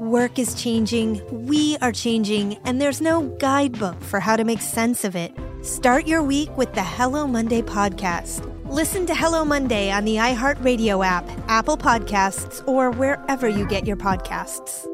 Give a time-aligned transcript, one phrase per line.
[0.00, 5.02] Work is changing, we are changing, and there's no guidebook for how to make sense
[5.02, 5.32] of it.
[5.62, 8.46] Start your week with the Hello Monday podcast.
[8.70, 13.96] Listen to Hello Monday on the iHeartRadio app, Apple Podcasts, or wherever you get your
[13.96, 14.86] podcasts.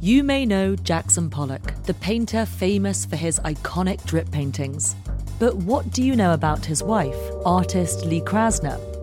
[0.00, 4.96] You may know Jackson Pollock, the painter famous for his iconic drip paintings.
[5.38, 7.16] But what do you know about his wife,
[7.46, 9.01] artist Lee Krasner?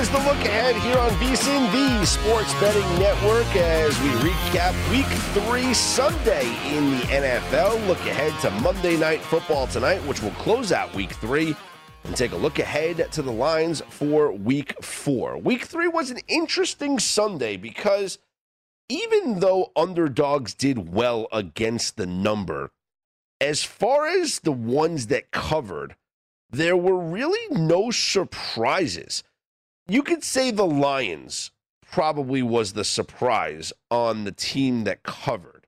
[0.00, 5.06] Is the look ahead here on VSIN, the Sports Betting Network, as we recap Week
[5.34, 7.86] Three Sunday in the NFL.
[7.86, 11.54] Look ahead to Monday Night Football tonight, which will close out Week Three,
[12.04, 15.38] and take a look ahead to the lines for Week Four.
[15.38, 18.18] Week Three was an interesting Sunday because
[18.88, 22.70] even though underdogs did well against the number,
[23.40, 25.94] as far as the ones that covered,
[26.50, 29.22] there were really no surprises
[29.86, 31.50] you could say the Lions
[31.90, 35.66] probably was the surprise on the team that covered.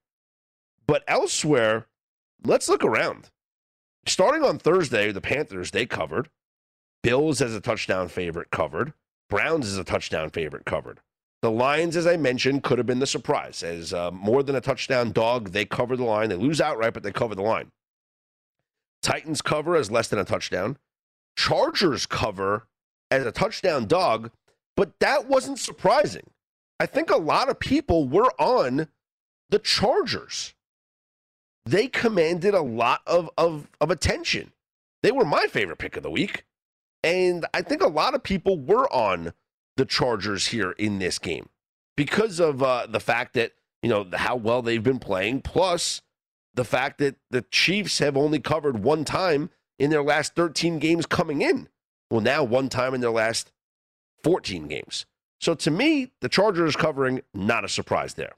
[0.86, 1.86] But elsewhere,
[2.44, 3.30] let's look around.
[4.06, 6.30] Starting on Thursday, the Panthers, they covered.
[7.02, 8.92] Bills as a touchdown favorite covered.
[9.28, 11.00] Browns as a touchdown favorite covered.
[11.42, 13.62] The Lions, as I mentioned, could have been the surprise.
[13.62, 16.28] As uh, more than a touchdown dog, they cover the line.
[16.28, 17.70] They lose outright, but they cover the line.
[19.02, 20.78] Titans cover as less than a touchdown.
[21.36, 22.66] Chargers cover
[23.10, 24.30] as a touchdown dog,
[24.76, 26.30] but that wasn't surprising.
[26.78, 28.88] I think a lot of people were on
[29.48, 30.54] the Chargers.
[31.64, 34.52] They commanded a lot of, of, of attention.
[35.02, 36.44] They were my favorite pick of the week.
[37.02, 39.32] And I think a lot of people were on
[39.76, 41.48] the Chargers here in this game
[41.96, 43.52] because of uh, the fact that,
[43.82, 46.02] you know, how well they've been playing, plus
[46.54, 51.06] the fact that the Chiefs have only covered one time in their last 13 games
[51.06, 51.68] coming in.
[52.10, 53.52] Well, now one time in their last
[54.22, 55.06] 14 games.
[55.40, 58.34] So to me, the Chargers covering, not a surprise there.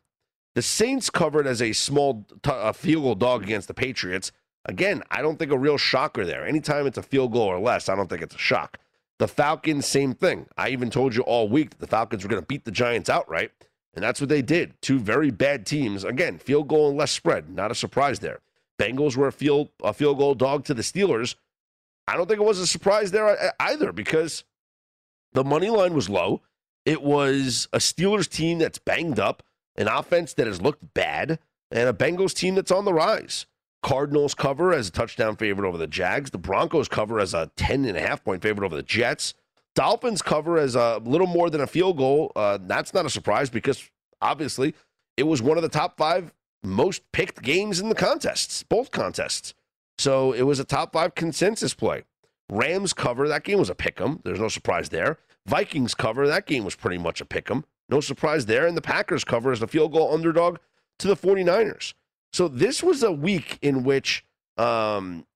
[0.54, 4.32] The Saints covered as a small t- a field goal dog against the Patriots.
[4.64, 6.46] Again, I don't think a real shocker there.
[6.46, 8.78] Anytime it's a field goal or less, I don't think it's a shock.
[9.18, 10.46] The Falcons, same thing.
[10.56, 13.08] I even told you all week that the Falcons were going to beat the Giants
[13.08, 13.52] outright,
[13.94, 14.74] and that's what they did.
[14.80, 16.04] Two very bad teams.
[16.04, 17.48] Again, field goal and less spread.
[17.50, 18.40] Not a surprise there.
[18.78, 21.34] Bengals were a field a field goal dog to the Steelers.
[22.08, 24.44] I don't think it was a surprise there either because
[25.34, 26.40] the money line was low.
[26.86, 29.42] It was a Steelers team that's banged up,
[29.76, 31.38] an offense that has looked bad,
[31.70, 33.44] and a Bengals team that's on the rise.
[33.82, 36.30] Cardinals cover as a touchdown favorite over the Jags.
[36.30, 39.34] The Broncos cover as a 10 and a half point favorite over the Jets.
[39.74, 42.32] Dolphins cover as a little more than a field goal.
[42.34, 43.88] Uh, that's not a surprise because
[44.22, 44.74] obviously
[45.18, 46.32] it was one of the top five
[46.64, 49.52] most picked games in the contests, both contests.
[49.98, 52.04] So it was a top five consensus play.
[52.50, 54.20] Rams cover, that game was a pick 'em.
[54.24, 55.18] There's no surprise there.
[55.46, 57.64] Vikings cover, that game was pretty much a pick 'em.
[57.88, 58.66] No surprise there.
[58.66, 60.58] And the Packers cover as a field goal underdog
[60.98, 61.94] to the 49ers.
[62.32, 64.24] So this was a week in which
[64.56, 65.26] um,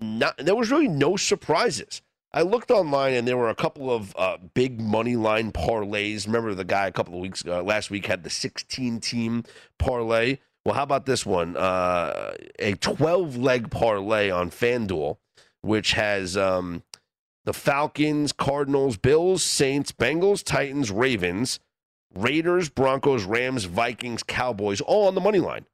[0.00, 2.02] not, there was really no surprises.
[2.34, 6.26] I looked online and there were a couple of uh, big money line parlays.
[6.26, 9.44] Remember the guy a couple of weeks uh, last week had the 16 team
[9.78, 11.56] parlay Well, how about this one?
[11.56, 15.16] Uh, a 12 leg parlay on FanDuel,
[15.60, 16.82] which has um,
[17.44, 21.58] the Falcons, Cardinals, Bills, Saints, Bengals, Titans, Ravens,
[22.14, 25.66] Raiders, Broncos, Rams, Vikings, Cowboys, all on the money line.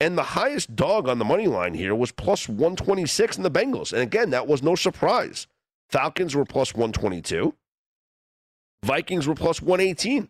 [0.00, 3.92] And the highest dog on the money line here was plus 126 in the Bengals.
[3.92, 5.46] And again, that was no surprise.
[5.90, 7.54] Falcons were plus 122.
[8.84, 10.28] Vikings were plus 118.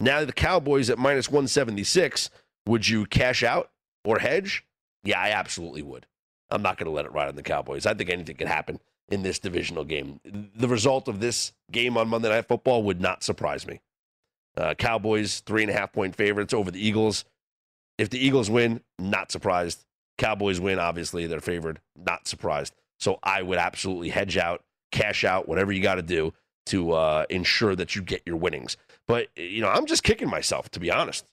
[0.00, 2.30] Now the Cowboys at minus 176.
[2.66, 3.70] Would you cash out
[4.04, 4.64] or hedge?
[5.04, 6.06] Yeah, I absolutely would.
[6.50, 7.86] I'm not going to let it ride on the Cowboys.
[7.86, 10.20] I think anything could happen in this divisional game.
[10.24, 13.80] The result of this game on Monday Night Football would not surprise me.
[14.56, 17.24] Uh, Cowboys, three and a half point favorites over the Eagles.
[17.98, 19.84] If the Eagles win, not surprised.
[20.18, 22.74] Cowboys win, obviously, they're favored, not surprised.
[22.98, 26.32] So I would absolutely hedge out, cash out, whatever you got to do
[26.66, 28.76] to uh, ensure that you get your winnings.
[29.06, 31.26] But, you know, I'm just kicking myself, to be honest,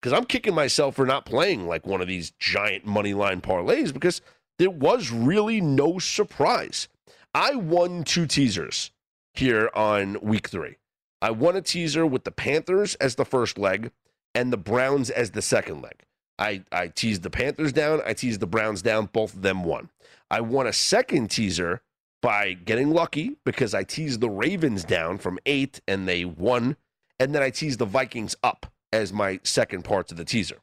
[0.00, 3.92] because I'm kicking myself for not playing like one of these giant money line parlays
[3.92, 4.22] because
[4.58, 6.88] there was really no surprise.
[7.34, 8.90] I won two teasers
[9.34, 10.76] here on week three.
[11.22, 13.90] I won a teaser with the Panthers as the first leg
[14.34, 16.04] and the Browns as the second leg.
[16.38, 19.90] I, I teased the Panthers down, I teased the Browns down, both of them won.
[20.30, 21.82] I won a second teaser
[22.22, 26.76] by getting lucky because I teased the Ravens down from eight and they won.
[27.18, 30.58] And then I teased the Vikings up as my second parts of the teaser.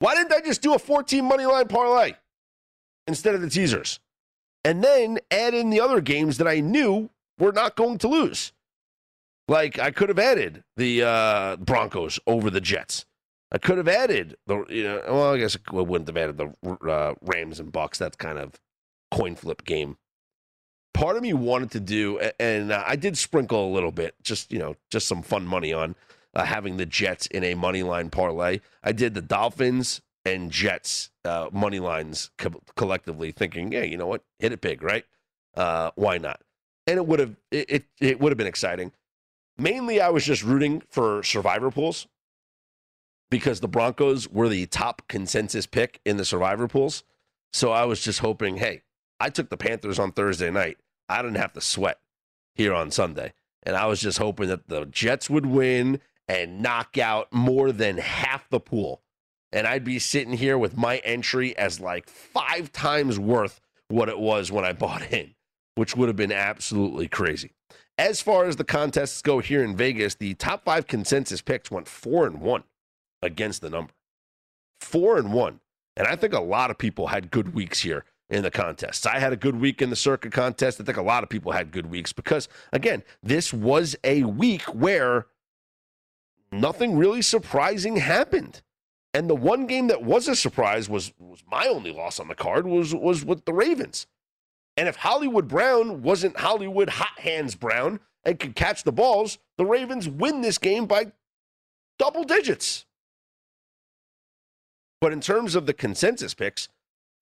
[0.00, 2.14] Why didn't I just do a 14 money line parlay
[3.06, 4.00] instead of the teasers?
[4.64, 8.52] And then add in the other games that I knew were not going to lose.
[9.48, 13.04] Like I could have added the uh, Broncos over the Jets.
[13.52, 16.88] I could have added the you know well I guess I wouldn't have added the
[16.88, 17.98] uh, Rams and Bucks.
[17.98, 18.60] That's kind of
[19.10, 19.96] coin flip game.
[20.94, 24.58] Part of me wanted to do, and I did sprinkle a little bit, just you
[24.58, 25.96] know, just some fun money on
[26.34, 28.60] uh, having the Jets in a money line parlay.
[28.82, 34.06] I did the Dolphins and Jets uh, money lines co- collectively, thinking, yeah, you know
[34.06, 35.04] what, hit it big, right?
[35.56, 36.40] Uh, why not?
[36.86, 38.92] And it would have it, it, it would have been exciting.
[39.58, 42.06] Mainly, I was just rooting for survivor pools
[43.30, 47.04] because the Broncos were the top consensus pick in the survivor pools.
[47.52, 48.82] So I was just hoping, hey,
[49.18, 50.78] I took the Panthers on Thursday night.
[51.08, 51.98] I didn't have to sweat
[52.54, 53.32] here on Sunday.
[53.62, 56.00] And I was just hoping that the Jets would win
[56.30, 59.02] and knock out more than half the pool.
[59.50, 64.18] And I'd be sitting here with my entry as like five times worth what it
[64.18, 65.34] was when I bought in,
[65.74, 67.50] which would have been absolutely crazy.
[67.98, 71.88] As far as the contests go here in Vegas, the top five consensus picks went
[71.88, 72.62] four and one
[73.20, 73.92] against the number.
[74.80, 75.58] Four and one.
[75.96, 79.04] And I think a lot of people had good weeks here in the contests.
[79.04, 80.80] I had a good week in the circuit contest.
[80.80, 84.62] I think a lot of people had good weeks because, again, this was a week
[84.72, 85.26] where
[86.52, 88.62] nothing really surprising happened.
[89.12, 92.34] And the one game that was a surprise was was my only loss on the
[92.34, 94.06] card was was with the Ravens.
[94.76, 99.66] And if Hollywood Brown wasn't Hollywood Hot Hands Brown and could catch the balls, the
[99.66, 101.12] Ravens win this game by
[101.98, 102.86] double digits.
[105.00, 106.68] But in terms of the consensus picks,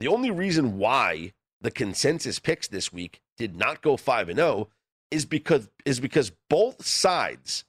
[0.00, 4.68] the only reason why the consensus picks this week did not go 5 and 0
[5.10, 7.64] is because is because both sides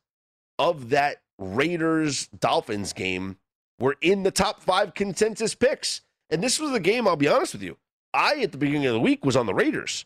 [0.57, 3.37] of that Raiders Dolphins game
[3.79, 6.01] were in the top 5 consensus picks.
[6.29, 7.77] And this was the game I'll be honest with you.
[8.13, 10.05] I, at the beginning of the week, was on the Raiders.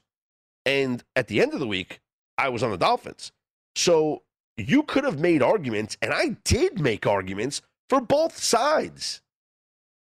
[0.65, 1.99] And at the end of the week,
[2.37, 3.31] I was on the Dolphins.
[3.75, 4.23] So
[4.57, 9.21] you could have made arguments, and I did make arguments for both sides.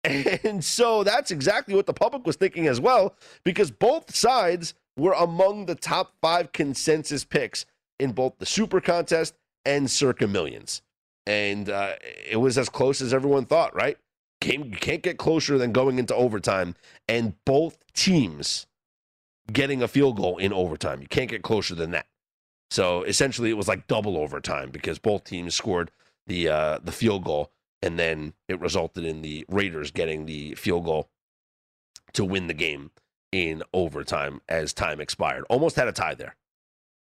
[0.05, 5.11] And so that's exactly what the public was thinking as well, because both sides were
[5.11, 7.65] among the top five consensus picks
[7.99, 9.35] in both the Super Contest
[9.65, 10.81] and Circa Millions.
[11.29, 11.93] And uh,
[12.27, 13.97] it was as close as everyone thought, right?
[14.43, 16.73] you can't get closer than going into overtime
[17.07, 18.65] and both teams
[19.51, 21.01] getting a field goal in overtime.
[21.01, 22.07] You can't get closer than that.
[22.71, 25.91] So essentially, it was like double overtime because both teams scored
[26.25, 30.85] the uh, the field goal, and then it resulted in the Raiders getting the field
[30.85, 31.09] goal
[32.13, 32.91] to win the game
[33.31, 35.45] in overtime as time expired.
[35.49, 36.35] Almost had a tie there,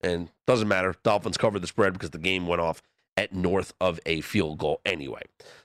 [0.00, 0.94] and doesn't matter.
[1.02, 2.80] Dolphins covered the spread because the game went off
[3.16, 5.22] at north of a field goal anyway.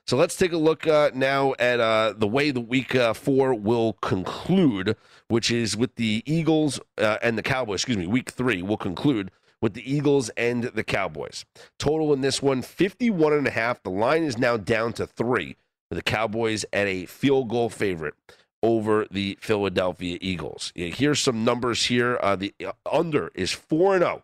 [0.07, 3.53] So let's take a look uh, now at uh, the way the week uh, four
[3.53, 4.95] will conclude,
[5.27, 7.81] which is with the Eagles uh, and the Cowboys.
[7.81, 9.31] Excuse me, week three will conclude
[9.61, 11.45] with the Eagles and the Cowboys.
[11.77, 13.83] Total in this one, 51 and a half.
[13.83, 15.55] The line is now down to three
[15.89, 18.15] with the Cowboys at a field goal favorite
[18.63, 20.71] over the Philadelphia Eagles.
[20.75, 22.19] Here's some numbers here.
[22.21, 24.23] Uh, the uh, under is 4 and 0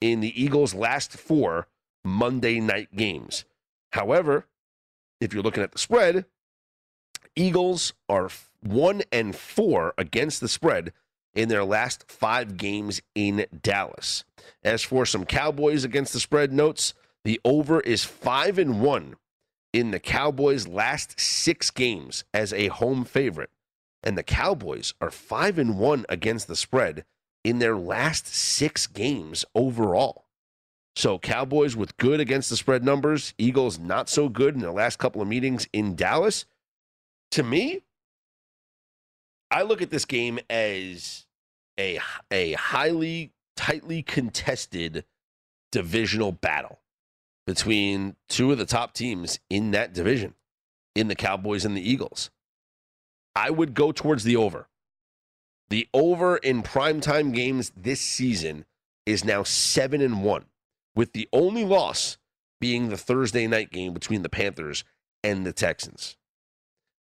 [0.00, 1.66] in the Eagles' last four
[2.04, 3.44] Monday night games.
[3.92, 4.46] However,
[5.20, 6.24] if you're looking at the spread,
[7.36, 8.30] Eagles are
[8.62, 10.92] one and four against the spread
[11.34, 14.24] in their last five games in Dallas.
[14.62, 19.16] As for some Cowboys against the spread notes, the over is five and one
[19.72, 23.50] in the Cowboys' last six games as a home favorite.
[24.02, 27.04] And the Cowboys are five and one against the spread
[27.44, 30.24] in their last six games overall.
[30.96, 34.98] So Cowboys with good against the spread numbers, Eagles not so good in their last
[34.98, 36.44] couple of meetings in Dallas.
[37.32, 37.82] To me,
[39.50, 41.26] I look at this game as
[41.78, 45.04] a a highly tightly contested
[45.72, 46.80] divisional battle
[47.46, 50.34] between two of the top teams in that division,
[50.94, 52.30] in the Cowboys and the Eagles.
[53.34, 54.68] I would go towards the over.
[55.68, 58.64] The over in primetime games this season
[59.06, 60.44] is now 7 and 1,
[61.00, 62.18] with the only loss
[62.60, 64.84] being the Thursday night game between the Panthers
[65.24, 66.18] and the Texans.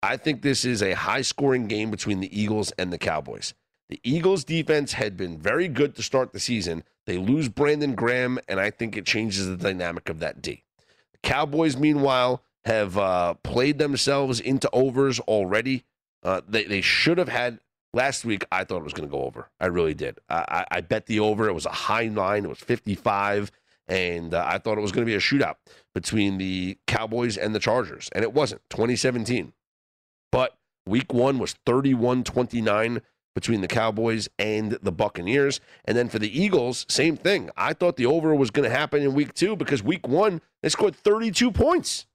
[0.02, 3.54] I think this is a high scoring game between the Eagles and the Cowboys.
[3.88, 6.82] The Eagles defense had been very good to start the season.
[7.06, 10.64] They lose Brandon Graham, and I think it changes the dynamic of that D.
[11.12, 15.84] The Cowboys, meanwhile, have uh, played themselves into overs already.
[16.20, 17.60] Uh, they, they should have had
[17.92, 18.44] last week.
[18.50, 19.50] I thought it was going to go over.
[19.60, 20.18] I really did.
[20.28, 21.48] I, I, bet the over.
[21.48, 22.44] It was a high line.
[22.44, 23.52] It was 55.
[23.86, 25.56] And uh, I thought it was going to be a shootout
[25.94, 28.08] between the Cowboys and the Chargers.
[28.12, 29.52] And it wasn't 2017.
[30.32, 33.02] But week one was 31 29
[33.34, 35.60] between the Cowboys and the Buccaneers.
[35.84, 37.50] And then for the Eagles, same thing.
[37.56, 40.68] I thought the over was going to happen in week two because week one, they
[40.68, 42.06] scored 32 points.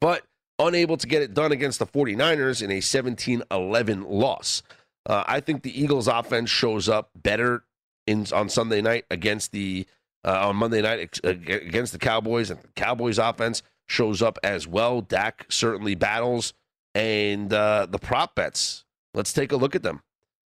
[0.00, 0.24] But
[0.58, 4.62] unable to get it done against the 49ers in a 17 11 loss.
[5.06, 7.64] Uh, I think the Eagles offense shows up better
[8.06, 9.86] in on Sunday night against the
[10.24, 15.00] uh, on Monday night against the Cowboys, and the Cowboys offense shows up as well.
[15.00, 16.54] Dak certainly battles
[16.94, 18.84] and uh, the prop bets.
[19.14, 20.02] Let's take a look at them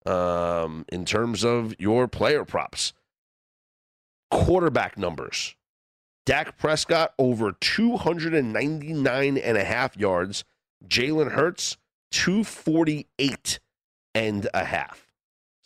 [0.06, 2.92] um, in terms of your player props.
[4.30, 5.54] Quarterback numbers.
[6.26, 10.44] Dak Prescott over 299 and a half yards.
[10.86, 11.78] Jalen Hurts
[12.10, 13.58] 248
[14.14, 15.07] and a half.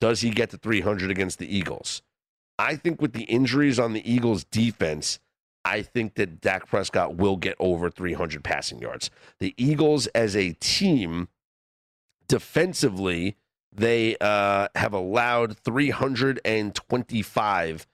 [0.00, 2.02] Does he get to 300 against the Eagles?
[2.58, 5.18] I think with the injuries on the Eagles defense,
[5.64, 9.08] I think that Dak Prescott will get over 300 passing yards.
[9.40, 11.28] The Eagles as a team,
[12.28, 13.38] defensively,
[13.74, 17.86] they uh, have allowed 325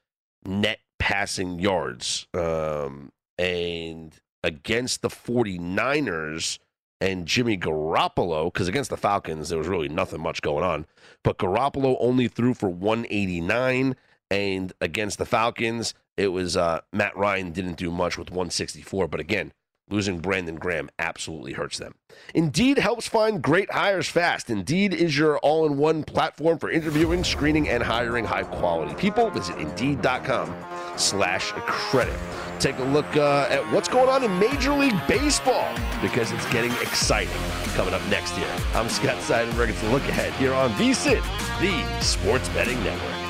[0.45, 2.27] net passing yards.
[2.35, 6.59] Um, and against the 49ers
[7.01, 10.87] and Jimmy Garoppolo, because against the Falcons, there was really nothing much going on.
[11.25, 13.97] But Garoppolo only threw for 189.
[14.31, 19.09] And against the Falcons, it was uh, Matt Ryan didn't do much with 164.
[19.09, 19.53] But again,
[19.91, 21.95] Losing Brandon Graham absolutely hurts them.
[22.33, 24.49] Indeed helps find great hires fast.
[24.49, 29.31] Indeed is your all in one platform for interviewing, screening, and hiring high quality people.
[29.31, 30.55] Visit Indeed.com
[30.97, 32.19] slash credit.
[32.61, 36.73] Take a look uh, at what's going on in Major League Baseball because it's getting
[36.83, 37.33] exciting
[37.75, 38.55] coming up next year.
[38.75, 39.71] I'm Scott Seidenberg.
[39.71, 41.23] It's a look ahead here on VSIN,
[41.61, 43.30] the Sports Betting Network.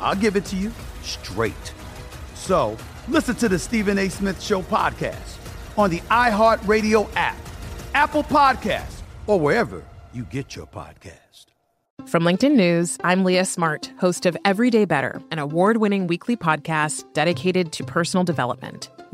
[0.00, 0.72] I'll give it to you
[1.02, 1.72] straight.
[2.34, 2.76] So
[3.08, 4.08] listen to the Stephen A.
[4.08, 5.36] Smith Show podcast
[5.78, 7.36] on the iHeartRadio app,
[7.94, 11.46] Apple Podcasts, or wherever you get your podcast.
[12.06, 17.04] From LinkedIn News, I'm Leah Smart, host of Everyday Better, an award winning weekly podcast
[17.14, 18.90] dedicated to personal development.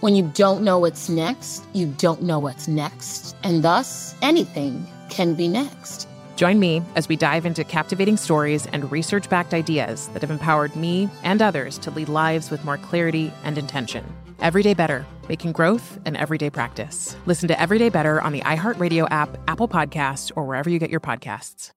[0.00, 5.34] When you don't know what's next, you don't know what's next, and thus anything can
[5.34, 6.08] be next.
[6.36, 10.74] Join me as we dive into captivating stories and research backed ideas that have empowered
[10.74, 14.02] me and others to lead lives with more clarity and intention.
[14.40, 17.14] Everyday Better, making growth an everyday practice.
[17.26, 21.00] Listen to Everyday Better on the iHeartRadio app, Apple Podcasts, or wherever you get your
[21.00, 21.72] podcasts.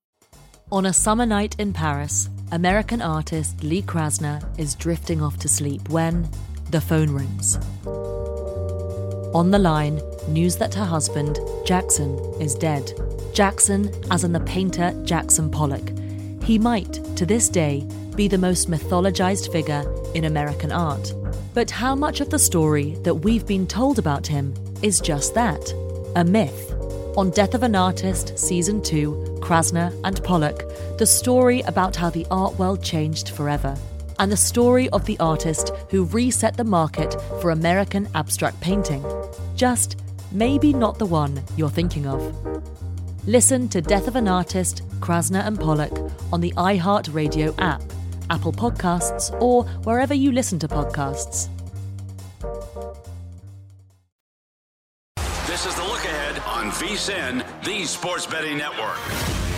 [0.71, 5.89] On a summer night in Paris, American artist Lee Krasner is drifting off to sleep
[5.89, 6.29] when
[6.73, 7.57] the phone rings.
[9.35, 12.91] On the line, news that her husband, Jackson, is dead.
[13.31, 15.91] Jackson, as in the painter Jackson Pollock.
[16.43, 19.83] He might, to this day, be the most mythologized figure
[20.15, 21.13] in American art.
[21.53, 25.71] But how much of the story that we've been told about him is just that
[26.15, 26.71] a myth?
[27.15, 30.63] On Death of an Artist, Season 2, Krasner and Pollock,
[30.97, 33.77] the story about how the art world changed forever
[34.23, 39.03] and the story of the artist who reset the market for American abstract painting.
[39.57, 42.21] Just maybe not the one you're thinking of.
[43.27, 45.91] Listen to Death of an Artist, Krasner and Pollock
[46.31, 47.81] on the iHeartRadio app,
[48.29, 51.49] Apple Podcasts, or wherever you listen to podcasts.
[55.47, 59.52] This is the look ahead on VSIN, the Sports Betting Network.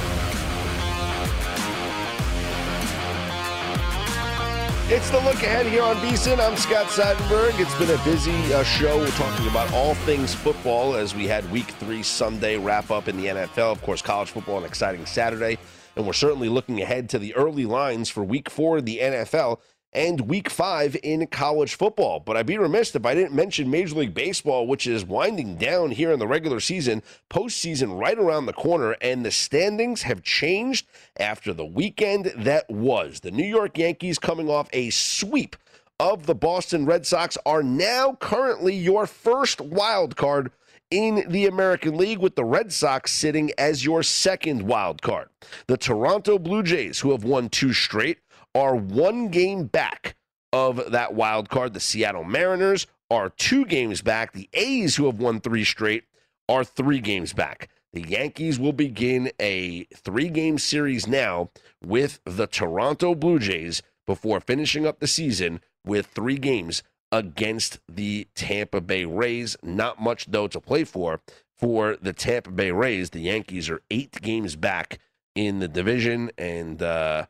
[4.87, 6.39] It's the look ahead here on VSIN.
[6.39, 7.59] I'm Scott Seidenberg.
[7.59, 8.99] It's been a busy uh, show.
[8.99, 13.17] We're talking about all things football as we had week three Sunday wrap up in
[13.17, 13.71] the NFL.
[13.71, 15.57] Of course, college football, an exciting Saturday.
[15.95, 19.59] And we're certainly looking ahead to the early lines for week four of the NFL
[19.95, 22.19] and week five in college football.
[22.19, 25.91] But I'd be remiss if I didn't mention Major League Baseball, which is winding down
[25.91, 30.85] here in the regular season, postseason right around the corner, and the standings have changed
[31.17, 33.21] after the weekend that was.
[33.21, 35.55] The New York Yankees coming off a sweep
[35.99, 40.51] of the Boston Red Sox are now currently your first wild card
[40.91, 45.29] in the American League, with the Red Sox sitting as your second wild card.
[45.67, 48.19] The Toronto Blue Jays, who have won two straight,
[48.55, 50.15] are one game back
[50.53, 51.73] of that wild card.
[51.73, 54.31] The Seattle Mariners are two games back.
[54.31, 56.05] The A's, who have won three straight,
[56.47, 57.69] are three games back.
[57.93, 61.49] The Yankees will begin a three game series now
[61.83, 68.27] with the Toronto Blue Jays before finishing up the season with three games against the
[68.35, 69.55] Tampa Bay Rays.
[69.63, 71.21] Not much, though, to play for.
[71.57, 74.99] For the Tampa Bay Rays, the Yankees are eight games back
[75.35, 77.27] in the division, and uh,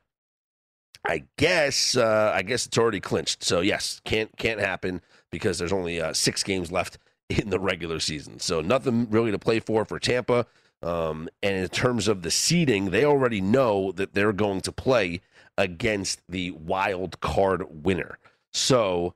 [1.08, 3.44] I guess uh, I guess it's already clinched.
[3.44, 6.98] So yes, can't can't happen because there's only uh, six games left
[7.30, 8.40] in the regular season.
[8.40, 10.46] So nothing really to play for for Tampa.
[10.82, 15.22] Um, and in terms of the seeding, they already know that they're going to play
[15.58, 18.20] against the wild card winner.
[18.54, 19.16] So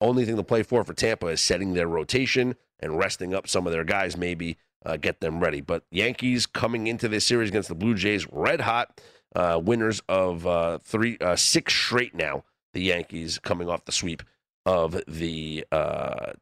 [0.00, 3.66] only thing to play for for Tampa is setting their rotation and resting up some
[3.66, 5.60] of their guys, maybe uh, get them ready.
[5.60, 9.00] But Yankees coming into this series against the Blue Jays, red hot
[9.34, 12.44] uh, winners of uh, three, uh, six straight now.
[12.72, 14.22] The Yankees coming off the sweep
[14.66, 16.32] of the uh,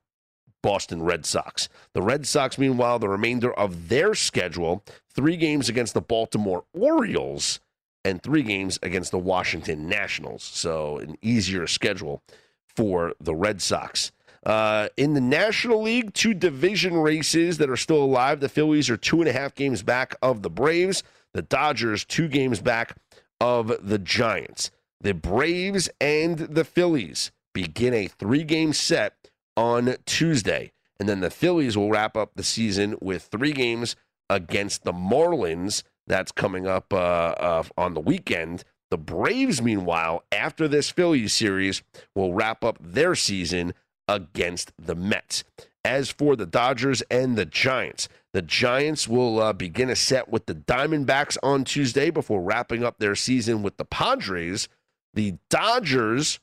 [0.63, 1.69] Boston Red Sox.
[1.93, 7.61] The Red Sox, meanwhile, the remainder of their schedule: three games against the Baltimore Orioles
[8.05, 10.43] and three games against the Washington Nationals.
[10.43, 12.23] So an easier schedule
[12.75, 14.13] for the Red Sox.
[14.45, 18.41] Uh, in the National League, two division races that are still alive.
[18.41, 21.05] The Phillies are two and a half games back of the Braves.
[21.35, 22.97] The Dodgers, two games back
[23.41, 24.71] of the Giants.
[25.01, 29.17] The Braves and the Phillies begin a three game set
[29.57, 30.73] on Tuesday.
[31.01, 33.97] And then the Phillies will wrap up the season with three games
[34.31, 35.83] against the Marlins.
[36.07, 38.65] That's coming up uh, uh, on the weekend.
[38.91, 41.83] The Braves, meanwhile, after this Phillies series,
[42.15, 43.75] will wrap up their season
[44.07, 45.45] against the Mets.
[45.85, 50.47] As for the Dodgers and the Giants, the Giants will uh, begin a set with
[50.47, 54.69] the Diamondbacks on Tuesday before wrapping up their season with the Padres.
[55.13, 56.41] The Dodgers,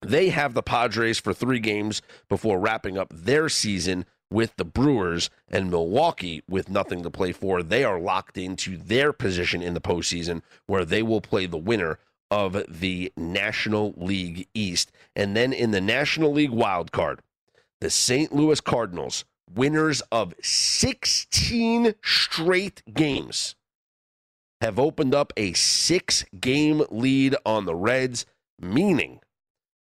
[0.00, 5.28] they have the Padres for three games before wrapping up their season with the Brewers
[5.48, 7.62] and Milwaukee with nothing to play for.
[7.62, 11.98] They are locked into their position in the postseason where they will play the winner
[12.30, 14.90] of the National League East.
[15.14, 17.20] And then in the National League wild card,
[17.82, 18.32] the St.
[18.32, 23.54] Louis Cardinals, winners of 16 straight games,
[24.60, 28.24] have opened up a six game lead on the Reds,
[28.60, 29.20] meaning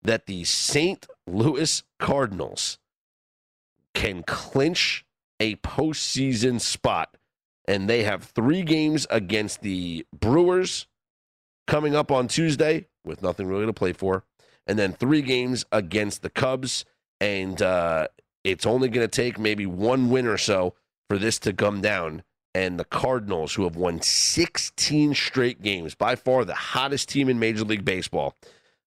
[0.03, 1.07] that the St.
[1.27, 2.79] Louis Cardinals
[3.95, 5.05] can clinch
[5.39, 7.17] a postseason spot.
[7.69, 10.87] And they have three games against the Brewers
[11.67, 14.25] coming up on Tuesday with nothing really to play for.
[14.67, 16.85] And then three games against the Cubs.
[17.21, 18.09] And uh,
[18.45, 20.75] it's only going to take maybe one win or so
[21.09, 22.23] for this to come down.
[22.53, 27.39] And the Cardinals, who have won 16 straight games, by far the hottest team in
[27.39, 28.35] Major League Baseball,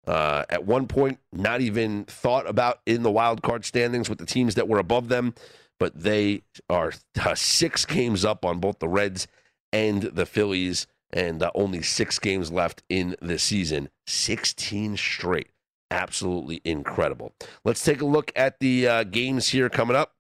[0.06, 4.26] uh, at one point, not even thought about in the wild card standings with the
[4.26, 5.34] teams that were above them,
[5.80, 6.92] but they are
[7.24, 9.28] uh, six games up on both the Reds
[9.72, 13.90] and the Phillies, and uh, only six games left in the season.
[14.08, 15.50] 16 straight.
[15.94, 17.34] Absolutely incredible.
[17.64, 20.16] Let's take a look at the uh, games here coming up.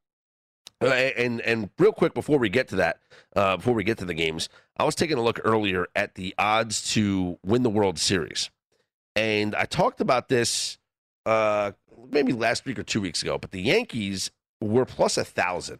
[0.79, 2.99] Uh, and and real quick before we get to that,
[3.35, 6.35] uh, before we get to the games, I was taking a look earlier at the
[6.37, 8.51] odds to win the World Series.
[9.15, 10.77] And I talked about this
[11.25, 11.71] uh,
[12.11, 14.29] maybe last week or two weeks ago, but the Yankees
[14.61, 15.79] were plus a thousand.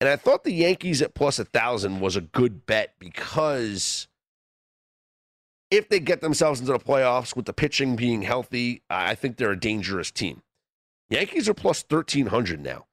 [0.00, 4.08] And I thought the Yankees at plus a thousand was a good bet because
[5.70, 9.52] if they get themselves into the playoffs with the pitching being healthy, I think they're
[9.52, 10.42] a dangerous team.
[11.08, 12.86] Yankees are plus 1,300 now.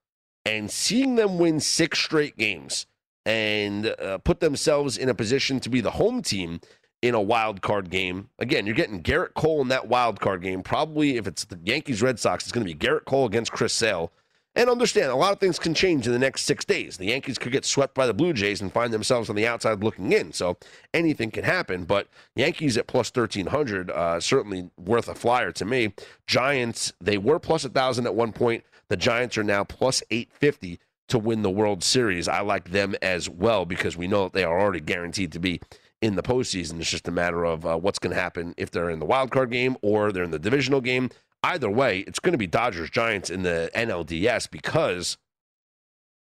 [0.46, 2.86] And seeing them win six straight games
[3.26, 6.62] and uh, put themselves in a position to be the home team
[7.02, 8.30] in a wild card game.
[8.40, 10.64] Again, you're getting Gerrit Cole in that wild card game.
[10.64, 13.74] Probably if it's the Yankees Red Sox, it's going to be Gerrit Cole against Chris
[13.74, 14.12] Sale.
[14.58, 16.98] And understand, a lot of things can change in the next six days.
[16.98, 19.84] The Yankees could get swept by the Blue Jays and find themselves on the outside
[19.84, 20.34] looking in.
[20.34, 20.58] So
[20.96, 21.86] anything can happen.
[21.86, 25.94] But Yankees at plus 1,300, uh, certainly worth a flyer to me.
[26.26, 28.64] Giants, they were plus 1,000 at one point.
[28.88, 32.28] The Giants are now plus 850 to win the World Series.
[32.28, 35.62] I like them as well because we know that they are already guaranteed to be
[36.02, 36.80] in the postseason.
[36.80, 39.30] It's just a matter of uh, what's going to happen if they're in the wild
[39.30, 41.12] card game or they're in the divisional game.
[41.48, 45.18] Either way, it's going to be Dodgers Giants in the NLDS because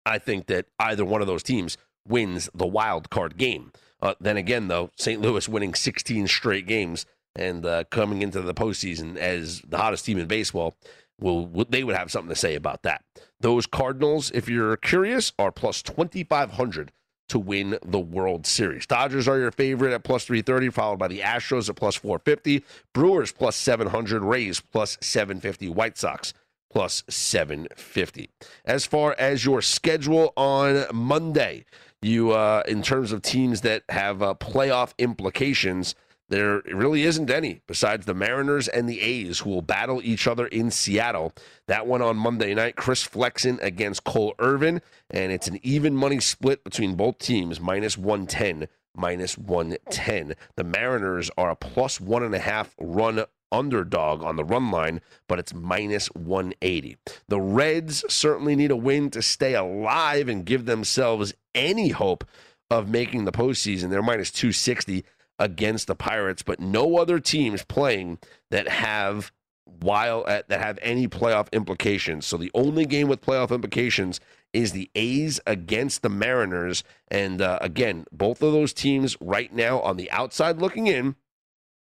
[0.07, 1.77] I think that either one of those teams
[2.07, 3.73] wins the wild card game.
[4.01, 5.21] Uh, then again, though, St.
[5.21, 7.05] Louis winning 16 straight games
[7.35, 10.77] and uh, coming into the postseason as the hottest team in baseball,
[11.21, 13.03] will they would have something to say about that.
[13.41, 16.93] Those Cardinals, if you're curious, are plus 2,500
[17.29, 18.87] to win the World Series.
[18.87, 23.33] Dodgers are your favorite at plus 330, followed by the Astros at plus 450, Brewers
[23.33, 26.33] plus 700, Rays plus 750, White Sox
[26.71, 28.29] plus 750.
[28.65, 31.65] As far as your schedule on Monday,
[32.03, 35.95] you uh, in terms of teams that have uh, playoff implications,
[36.29, 40.47] there really isn't any besides the Mariners and the A's who will battle each other
[40.47, 41.33] in Seattle.
[41.67, 46.21] That one on Monday night, Chris Flexen against Cole Irvin, and it's an even money
[46.21, 50.35] split between both teams, minus 110, minus 110.
[50.57, 55.01] The Mariners are a plus one and a half run underdog on the run line,
[55.27, 56.99] but it's minus 180.
[57.29, 62.25] The Reds certainly need a win to stay alive and give themselves any hope
[62.71, 63.89] of making the postseason.
[63.89, 65.05] They're minus 260
[65.39, 68.19] against the Pirates, but no other teams playing
[68.51, 69.33] that have
[69.81, 72.27] while uh, that have any playoff implications.
[72.27, 74.21] So the only game with playoff implications
[74.53, 79.81] is the A's against the Mariners, and uh, again, both of those teams right now
[79.81, 81.17] on the outside looking in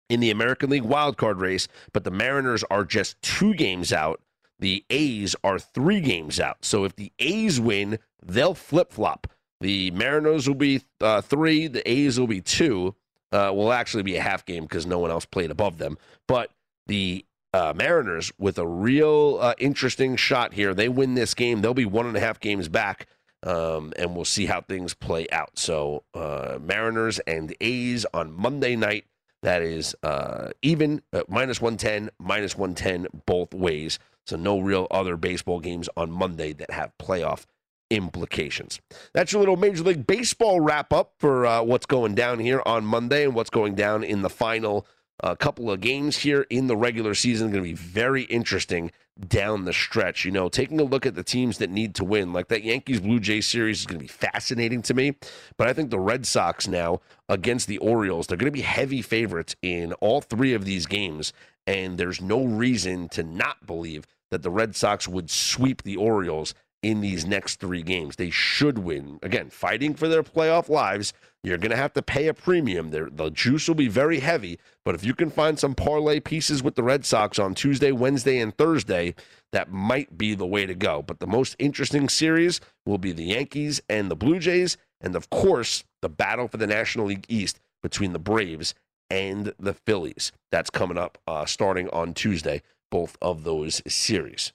[0.10, 4.22] in the American League wildcard race, but the Mariners are just two games out.
[4.60, 6.64] The A's are three games out.
[6.64, 9.28] So if the A's win, they'll flip flop.
[9.62, 12.96] The Mariners will be uh, three, the A's will be two
[13.32, 15.98] uh, will actually be a half game because no one else played above them.
[16.28, 16.52] But
[16.88, 21.62] the uh, Mariners, with a real uh, interesting shot here, they win this game.
[21.62, 23.08] They'll be one and a half games back,
[23.44, 25.58] um, and we'll see how things play out.
[25.58, 29.06] So, uh, Mariners and A's on Monday night.
[29.44, 34.00] That is uh, even uh, minus 110, minus 110 both ways.
[34.28, 37.46] So, no real other baseball games on Monday that have playoff
[37.92, 38.80] implications.
[39.14, 42.86] That's your little Major League Baseball wrap up for uh, what's going down here on
[42.86, 44.88] Monday and what's going down in the final
[45.24, 48.92] a couple of games here in the regular season going to be very interesting
[49.28, 50.26] down the stretch.
[50.26, 53.00] You know, taking a look at the teams that need to win, like that Yankees
[53.00, 55.16] Blue Jays series is going to be fascinating to me.
[55.58, 59.02] But I think the Red Sox now against the Orioles, they're going to be heavy
[59.02, 61.34] favorites in all three of these games.
[61.68, 66.56] And there's no reason to not believe that the Red Sox would sweep the Orioles
[66.84, 68.16] in these next three games.
[68.16, 69.20] They should win.
[69.22, 71.14] Again, fighting for their playoff lives.
[71.44, 72.92] You're going to have to pay a premium.
[72.92, 74.60] There, the juice will be very heavy.
[74.84, 78.40] But if you can find some parlay pieces with the Red Sox on Tuesday, Wednesday,
[78.40, 79.16] and Thursday,
[79.52, 81.02] that might be the way to go.
[81.02, 84.78] But the most interesting series will be the Yankees and the Blue Jays.
[85.00, 88.74] And of course, the battle for the National League East between the Braves
[89.10, 90.32] and the Phillies.
[90.52, 94.54] That's coming up uh, starting on Tuesday, both of those series.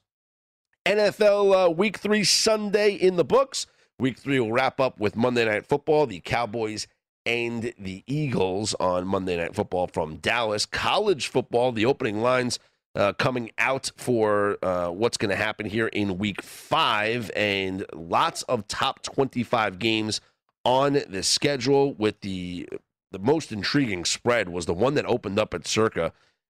[0.86, 3.66] NFL uh, Week 3 Sunday in the books.
[3.98, 6.86] Week 3 will wrap up with Monday Night Football, the Cowboys
[7.26, 10.64] and the Eagles on Monday Night Football from Dallas.
[10.64, 12.60] College football, the opening lines
[12.94, 18.42] uh, coming out for uh, what's going to happen here in Week 5, and lots
[18.44, 20.20] of top 25 games
[20.64, 22.68] on the schedule with the
[23.10, 26.12] the most intriguing spread was the one that opened up at circa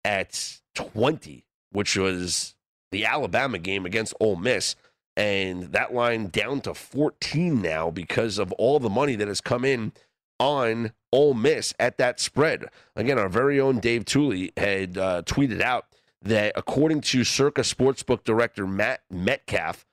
[0.04, 2.56] at 20 which was
[2.92, 4.76] the Alabama game against Ole Miss.
[5.16, 9.66] And that line down to 14 now because of all the money that has come
[9.66, 9.94] in
[10.40, 12.66] on Ole Miss at that spread.
[12.96, 15.88] Again, our very own Dave Tuley had uh, tweeted out
[16.22, 19.86] that according to Circa Sportsbook director Matt Metcalf,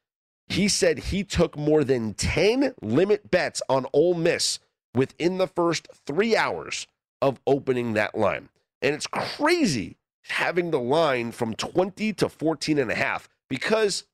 [0.49, 4.59] he said he took more than 10 limit bets on Ole Miss
[4.95, 6.87] within the first three hours
[7.23, 8.51] of opening that line.
[8.83, 9.97] And it's crazy
[10.29, 14.05] having the line from 20 to 14 and a half because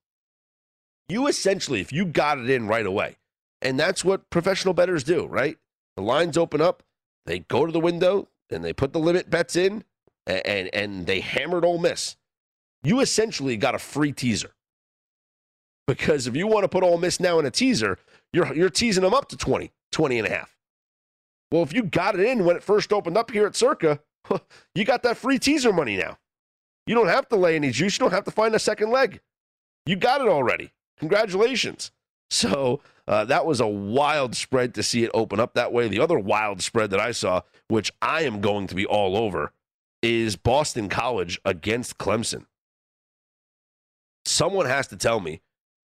[1.09, 3.17] you essentially, if you got it in right away,
[3.63, 5.59] and that's what professional bettors do, right?
[5.97, 6.83] The lines open up,
[7.27, 9.85] they go to the window, and they put the limit bets in,
[10.27, 12.17] and, and, and they hammered Ole Miss.
[12.83, 14.53] You essentially got a free teaser.
[15.87, 17.99] Because if you want to put Ole Miss now in a teaser,
[18.33, 20.57] you're, you're teasing them up to 20, 20 and a half.
[21.51, 24.01] Well, if you got it in when it first opened up here at Circa,
[24.75, 26.19] you got that free teaser money now.
[26.87, 27.97] You don't have to lay any juice.
[27.97, 29.21] You don't have to find a second leg.
[29.87, 30.73] You got it already.
[30.99, 31.93] Congratulations.
[32.31, 35.89] So uh, that was a wild spread to see it open up that way.
[35.89, 39.53] The other wild spread that I saw, which I am going to be all over,
[40.03, 42.47] is Boston College against Clemson.
[44.25, 45.41] Someone has to tell me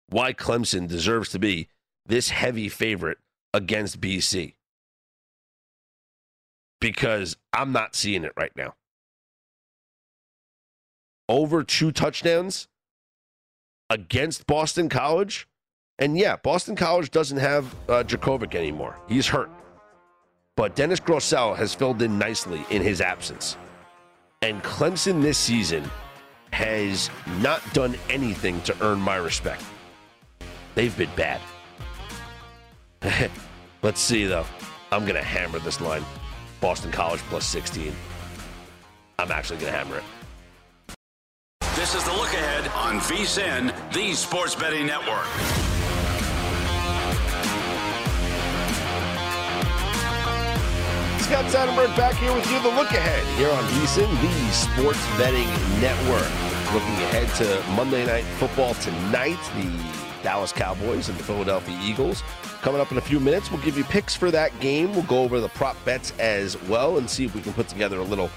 [0.09, 1.67] why Clemson deserves to be
[2.05, 3.17] this heavy favorite
[3.53, 4.53] against BC
[6.79, 8.75] because I'm not seeing it right now.
[11.27, 12.67] Over two touchdowns
[13.89, 15.47] against Boston College.
[15.97, 18.95] And yeah, Boston College doesn't have uh, Jurkovec anymore.
[19.07, 19.49] He's hurt.
[20.57, 23.57] But Dennis Grosel has filled in nicely in his absence.
[24.41, 25.89] And Clemson this season
[26.51, 27.09] has
[27.39, 29.63] not done anything to earn my respect.
[30.75, 31.41] They've been bad.
[33.81, 34.45] Let's see, though.
[34.91, 36.03] I'm going to hammer this line.
[36.61, 37.93] Boston College plus 16.
[39.19, 40.03] I'm actually going to hammer it.
[41.75, 45.25] This is the look ahead on VSIN, the Sports Betting Network.
[51.25, 52.61] Scott Seidenberg back here with you.
[52.61, 55.49] The look ahead here on VSIN, the Sports Betting
[55.81, 56.29] Network.
[56.73, 59.39] Looking ahead to Monday Night Football tonight.
[59.55, 62.23] The Dallas Cowboys and the Philadelphia Eagles.
[62.63, 64.91] Coming up in a few minutes, we'll give you picks for that game.
[64.93, 67.99] We'll go over the prop bets as well and see if we can put together
[67.99, 68.31] a little,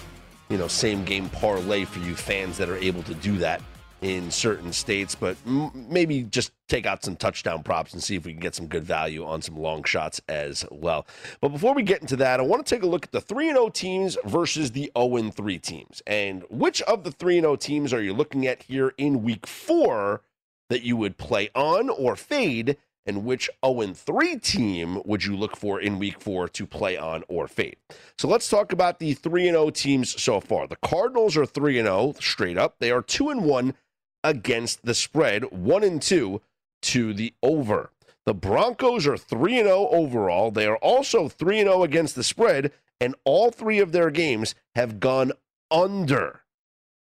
[0.50, 3.62] you know, same game parlay for you fans that are able to do that
[4.02, 8.32] in certain states, but maybe just take out some touchdown props and see if we
[8.32, 11.06] can get some good value on some long shots as well.
[11.40, 13.48] But before we get into that, I want to take a look at the 3
[13.48, 16.02] 0 teams versus the 0 3 teams.
[16.06, 20.20] And which of the 3 0 teams are you looking at here in week four
[20.68, 22.76] that you would play on or fade?
[23.06, 27.24] And which 0 3 team would you look for in week four to play on
[27.26, 27.76] or fade?
[28.18, 30.66] So let's talk about the 3 0 teams so far.
[30.66, 32.76] The Cardinals are 3 0 straight up.
[32.80, 33.74] They are 2 1
[34.22, 36.40] against the spread, 1 and 2
[36.82, 37.92] to the over.
[38.26, 40.50] The Broncos are 3 0 overall.
[40.50, 45.00] They are also 3 0 against the spread, and all three of their games have
[45.00, 45.32] gone
[45.70, 46.42] under.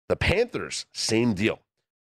[0.09, 1.61] The Panthers, same deal.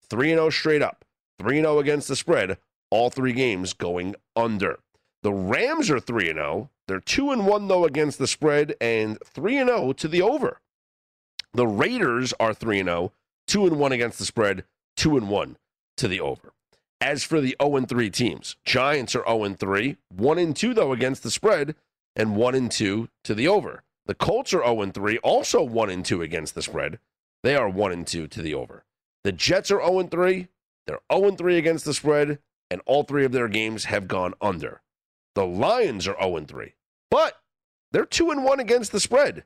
[0.09, 1.05] 3 0 straight up,
[1.39, 2.57] 3 0 against the spread,
[2.89, 4.79] all three games going under.
[5.23, 6.69] The Rams are 3 0.
[6.87, 10.61] They're 2 and 1 though against the spread and 3 and 0 to the over.
[11.53, 13.11] The Raiders are 3 and 0,
[13.47, 14.65] 2 and 1 against the spread,
[14.97, 15.57] 2 and 1
[15.97, 16.53] to the over.
[17.01, 20.73] As for the 0 and 3 teams, Giants are 0 and 3, 1 and 2
[20.73, 21.75] though against the spread
[22.15, 23.83] and 1 and 2 to the over.
[24.05, 26.99] The Colts are 0 3, also 1 2 against the spread.
[27.41, 28.83] They are 1 2 to the over.
[29.23, 30.47] The Jets are 0 3.
[30.87, 34.81] They're 0 3 against the spread, and all three of their games have gone under.
[35.33, 36.73] The Lions are 0 3,
[37.09, 37.41] but
[37.91, 39.45] they're 2 1 against the spread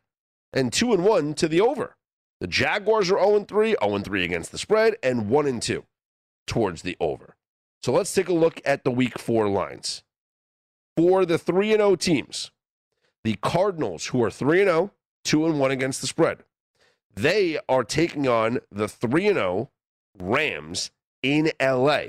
[0.54, 1.96] and 2 1 to the over.
[2.40, 5.86] The Jaguars are 0 3, 0 3 against the spread, and 1 2
[6.48, 7.36] towards the over.
[7.82, 10.04] So let's take a look at the week four lines.
[10.98, 12.52] For the 3 0 teams,
[13.24, 14.92] the Cardinals, who are 3 0,
[15.26, 16.44] 2 1 against the spread,
[17.14, 19.70] they are taking on the 3 0
[20.18, 20.92] Rams
[21.24, 22.02] in LA.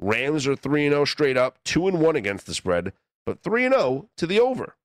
[0.00, 2.92] Rams are 3 0 straight up, 2 1 against the spread,
[3.26, 4.76] but 3 0 to the over.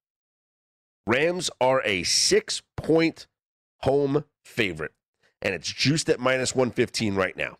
[1.08, 3.28] Rams are a six point
[3.82, 4.94] home favorite,
[5.42, 7.58] and it's juiced at minus 115 right now.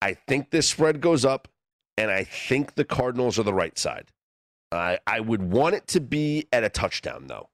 [0.00, 1.48] I think this spread goes up,
[1.96, 4.12] and I think the Cardinals are the right side.
[4.70, 7.48] I, I would want it to be at a touchdown, though.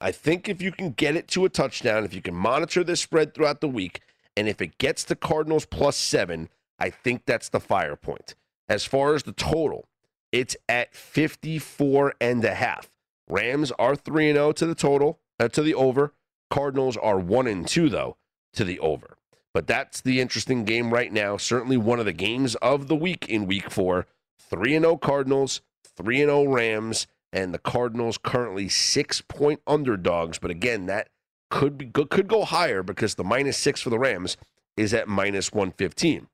[0.00, 3.00] I think if you can get it to a touchdown, if you can monitor this
[3.00, 4.00] spread throughout the week,
[4.36, 8.34] and if it gets to Cardinals plus seven, I think that's the fire point.
[8.68, 9.88] As far as the total,
[10.32, 12.90] it's at 54 and a half.
[13.28, 16.12] Rams are 3 and 0 to the total, uh, to the over.
[16.50, 18.16] Cardinals are 1 and 2 though
[18.52, 19.16] to the over.
[19.52, 21.36] But that's the interesting game right now.
[21.36, 24.06] Certainly one of the games of the week in week 4.
[24.38, 25.62] 3 and 0 Cardinals,
[25.96, 31.08] 3 and 0 Rams, and the Cardinals currently 6-point underdogs, but again, that
[31.50, 34.36] could be could go higher because the minus 6 for the Rams
[34.76, 36.28] is at minus 115.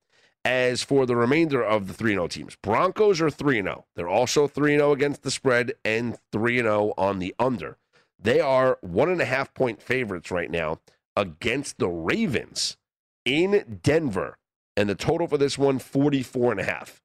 [0.45, 3.85] As for the remainder of the 3 0 teams, Broncos are 3 0.
[3.95, 7.77] They're also 3 0 against the spread and 3 0 on the under.
[8.19, 10.81] They are one and a half point favorites right now
[11.17, 12.77] against the Ravens
[13.25, 14.39] in Denver.
[14.77, 17.03] And the total for this one, 44 and a half.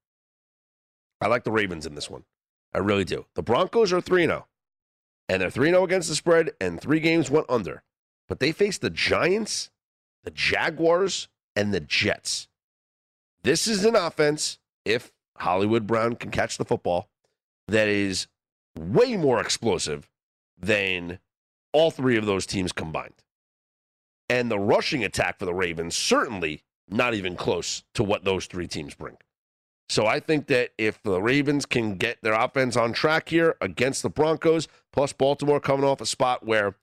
[1.20, 2.24] I like the Ravens in this one.
[2.74, 3.26] I really do.
[3.36, 4.48] The Broncos are 3 0.
[5.28, 7.84] And they're 3 0 against the spread, and three games went under.
[8.28, 9.72] But they face the Giants,
[10.24, 12.48] the Jaguars, and the Jets.
[13.46, 17.12] This is an offense, if Hollywood Brown can catch the football,
[17.68, 18.26] that is
[18.76, 20.10] way more explosive
[20.58, 21.20] than
[21.72, 23.22] all three of those teams combined.
[24.28, 28.66] And the rushing attack for the Ravens, certainly not even close to what those three
[28.66, 29.18] teams bring.
[29.90, 34.02] So I think that if the Ravens can get their offense on track here against
[34.02, 36.78] the Broncos, plus Baltimore coming off a spot where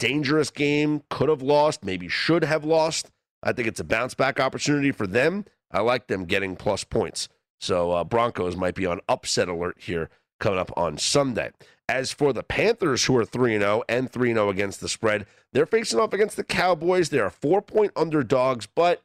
[0.00, 3.12] dangerous game could have lost, maybe should have lost,
[3.44, 5.44] I think it's a bounce back opportunity for them.
[5.70, 7.28] I like them getting plus points.
[7.60, 11.50] So uh, Broncos might be on upset alert here coming up on Sunday.
[11.88, 15.66] As for the Panthers, who are 3 0 and 3 0 against the spread, they're
[15.66, 17.10] facing off against the Cowboys.
[17.10, 19.02] They are four point underdogs, but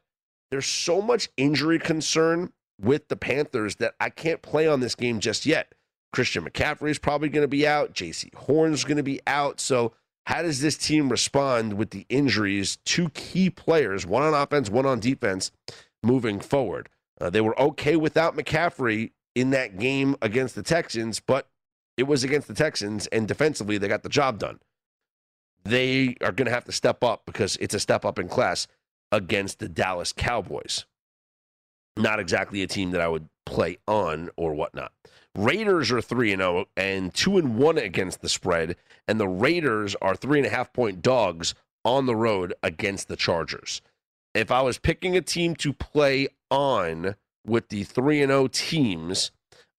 [0.50, 5.20] there's so much injury concern with the Panthers that I can't play on this game
[5.20, 5.72] just yet.
[6.12, 7.92] Christian McCaffrey is probably going to be out.
[7.92, 9.60] Jaycee Horn's going to be out.
[9.60, 9.92] So,
[10.26, 14.86] how does this team respond with the injuries Two key players, one on offense, one
[14.86, 15.50] on defense?
[16.06, 16.88] Moving forward.
[17.20, 21.48] Uh, they were okay without McCaffrey in that game against the Texans, but
[21.96, 24.60] it was against the Texans, and defensively, they got the job done.
[25.64, 28.66] They are going to have to step up because it's a step up in class
[29.10, 30.84] against the Dallas Cowboys.
[31.96, 34.92] Not exactly a team that I would play on or whatnot.
[35.34, 38.76] Raiders are 3 and 0 and 2 and 1 against the spread,
[39.08, 43.16] and the Raiders are three and a half point dogs on the road against the
[43.16, 43.80] Chargers
[44.38, 49.30] if I was picking a team to play on with the 3 and 0 teams,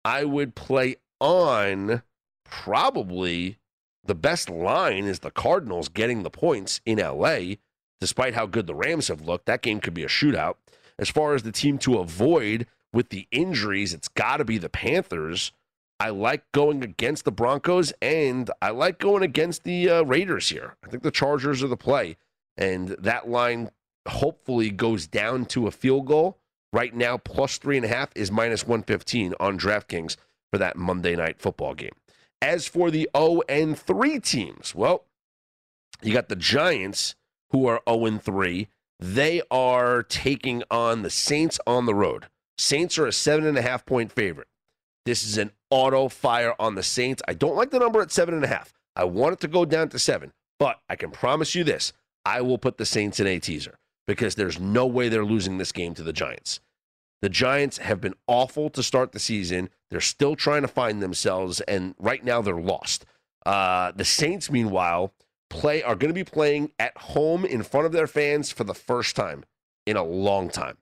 [0.04, 2.02] I would play on
[2.44, 3.58] probably
[4.04, 7.56] the best line is the Cardinals getting the points in LA,
[8.00, 9.46] despite how good the Rams have looked.
[9.46, 10.56] That game could be a shootout.
[10.98, 14.68] As far as the team to avoid with the injuries, it's got to be the
[14.68, 15.52] Panthers.
[15.98, 20.76] I like going against the Broncos and I like going against the uh, Raiders here.
[20.84, 22.16] I think the Chargers are the play.
[22.56, 23.70] And that line
[24.08, 26.38] hopefully goes down to a field goal.
[26.72, 30.16] Right now, plus three and a half is minus 115 on DraftKings
[30.50, 31.94] for that Monday night football game.
[32.42, 35.04] As for the 0 and 3 teams, well,
[36.02, 37.14] you got the Giants
[37.50, 38.68] who are 0 and 3.
[38.98, 42.26] They are taking on the Saints on the road.
[42.58, 44.48] Saints are a seven and a half point favorite.
[45.04, 47.22] This is an auto fire on the Saints.
[47.28, 48.72] I don't like the number at seven and a half.
[48.94, 51.92] I want it to go down to seven, but I can promise you this
[52.24, 55.72] I will put the Saints in a teaser because there's no way they're losing this
[55.72, 56.60] game to the Giants.
[57.22, 59.70] The Giants have been awful to start the season.
[59.90, 63.06] They're still trying to find themselves, and right now they're lost.
[63.44, 65.12] Uh, the Saints, meanwhile,
[65.48, 68.74] play are going to be playing at home in front of their fans for the
[68.74, 69.44] first time
[69.86, 70.76] in a long time.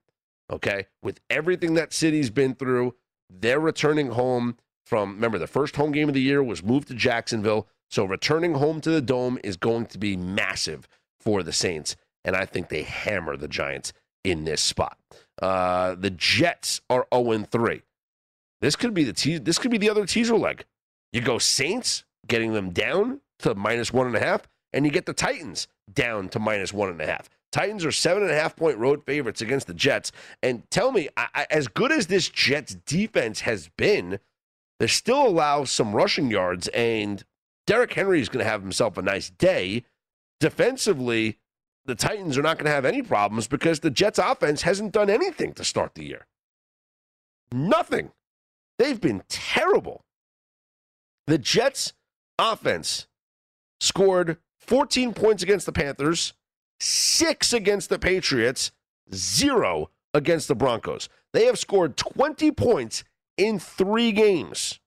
[0.51, 2.95] Okay, with everything that city's been through,
[3.31, 5.15] they're returning home from.
[5.15, 7.69] Remember, the first home game of the year was moved to Jacksonville.
[7.91, 10.89] So returning home to the Dome is going to be massive
[11.21, 13.93] for the Saints, and I think they hammer the Giants
[14.25, 14.99] in this spot.
[15.41, 17.83] Uh, the Jets are 0 3.
[18.61, 20.65] This could be the te- this could be the other teaser leg.
[21.13, 25.07] You go Saints, getting them down to minus one and a half, and you get
[25.07, 27.29] the Titans down to minus one and a half.
[27.53, 30.11] Titans are seven and a half point road favorites against the Jets.
[30.43, 34.19] And tell me, I, I, as good as this Jets defense has been,
[34.81, 37.23] they still allow some rushing yards, and
[37.67, 39.85] Derrick Henry is going to have himself a nice day.
[40.41, 41.39] Defensively,
[41.87, 45.11] the Titans are not going to have any problems because the Jets offense hasn't done
[45.11, 46.27] anything to start the year.
[47.53, 48.11] Nothing.
[48.79, 50.05] They've been terrible.
[51.27, 51.93] The Jets
[52.39, 53.07] offense
[53.81, 56.33] scored 14 points against the Panthers,
[56.81, 58.73] six against the Patriots,
[59.15, 61.09] zero against the Broncos.
[61.33, 63.05] They have scored 20 points
[63.37, 64.81] in three games.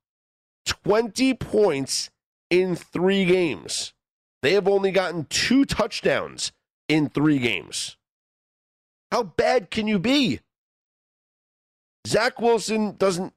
[0.65, 2.09] 20 points
[2.49, 3.93] in three games.
[4.41, 6.51] They have only gotten two touchdowns
[6.87, 7.97] in three games.
[9.11, 10.39] How bad can you be?
[12.05, 13.33] Zach Wilson doesn't.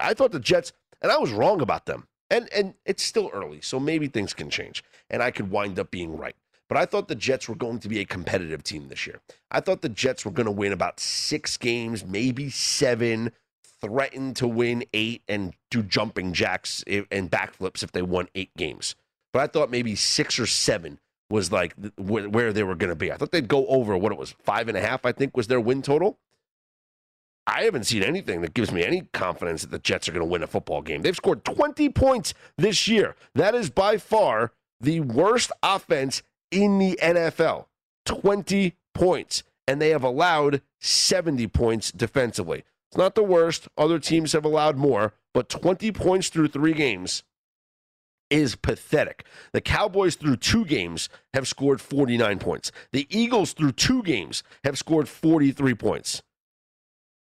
[0.00, 0.72] I thought the Jets,
[1.02, 2.06] and I was wrong about them.
[2.30, 5.90] And and it's still early, so maybe things can change, and I could wind up
[5.90, 6.36] being right.
[6.68, 9.20] But I thought the Jets were going to be a competitive team this year.
[9.50, 13.32] I thought the Jets were going to win about six games, maybe seven,
[13.80, 18.94] threaten to win eight, and do jumping jacks and backflips if they won eight games.
[19.32, 21.00] But I thought maybe six or seven
[21.30, 23.12] was like where they were going to be.
[23.12, 25.06] I thought they'd go over what it was five and a half.
[25.06, 26.18] I think was their win total.
[27.46, 30.30] I haven't seen anything that gives me any confidence that the Jets are going to
[30.30, 31.02] win a football game.
[31.02, 33.16] They've scored 20 points this year.
[33.34, 37.66] That is by far the worst offense in the NFL.
[38.04, 39.42] 20 points.
[39.66, 42.64] And they have allowed 70 points defensively.
[42.88, 43.68] It's not the worst.
[43.78, 47.22] Other teams have allowed more, but 20 points through three games
[48.30, 49.26] is pathetic.
[49.52, 52.72] The Cowboys, through two games, have scored 49 points.
[52.92, 56.22] The Eagles, through two games, have scored 43 points.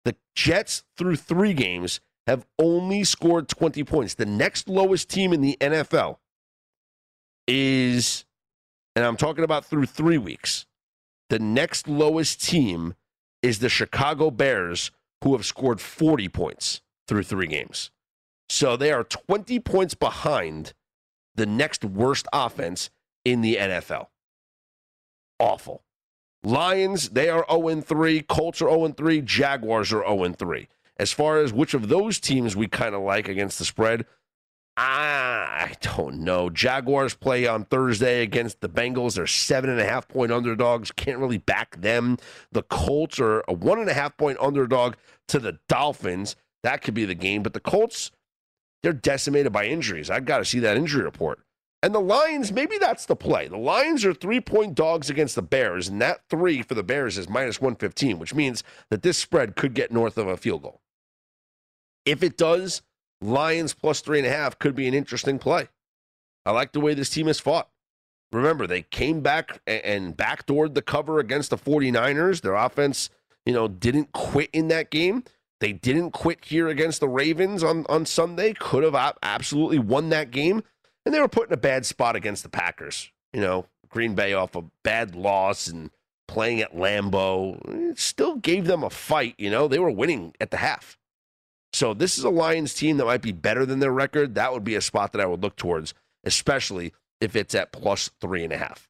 [0.04, 4.16] The Jets, through three games, have only scored 20 points.
[4.16, 6.18] The next lowest team in the NFL
[7.48, 8.26] is,
[8.96, 10.66] and I'm talking about through three weeks,
[11.30, 12.96] the next lowest team
[13.42, 14.92] is the Chicago Bears,
[15.24, 17.92] who have scored 40 points through three games.
[18.50, 20.74] So they are 20 points behind
[21.36, 22.90] the next worst offense
[23.24, 24.08] in the NFL.
[25.40, 25.84] Awful.
[26.44, 28.22] Lions, they are 0 3.
[28.22, 29.22] Colts are 0 3.
[29.22, 30.68] Jaguars are 0 3.
[30.98, 34.06] As far as which of those teams we kind of like against the spread,
[34.78, 36.50] ah, I don't know.
[36.50, 39.16] Jaguars play on Thursday against the Bengals.
[39.16, 40.92] They're seven and a half point underdogs.
[40.92, 42.18] Can't really back them.
[42.52, 44.96] The Colts are a one and a half point underdog
[45.30, 46.36] to the Dolphins.
[46.64, 47.44] That could be the game.
[47.44, 48.12] But the Colts,
[48.86, 50.12] they're decimated by injuries.
[50.12, 51.40] I've got to see that injury report.
[51.82, 53.48] And the Lions, maybe that's the play.
[53.48, 57.18] The Lions are three point dogs against the Bears, and that three for the Bears
[57.18, 60.82] is minus 115, which means that this spread could get north of a field goal.
[62.06, 62.84] If it does,
[63.22, 65.70] Lions plus three and a half could be an interesting play.
[66.46, 67.70] I like the way this team has fought.
[68.32, 72.42] Remember, they came back and backdoored the cover against the 49ers.
[72.42, 73.10] Their offense,
[73.48, 75.24] you know, didn't quit in that game.
[75.66, 78.54] They didn't quit here against the Ravens on, on Sunday.
[78.54, 80.62] Could have absolutely won that game
[81.04, 83.10] and they were put in a bad spot against the Packers.
[83.34, 85.90] You know, Green Bay off a bad loss and
[86.28, 87.60] playing at Lambeau.
[87.90, 89.34] It still gave them a fight.
[89.40, 91.00] You know, they were winning at the half.
[91.74, 94.36] So this is a Lions team that might be better than their record.
[94.36, 98.12] That would be a spot that I would look towards, especially if it's at plus
[98.22, 98.88] three and a half.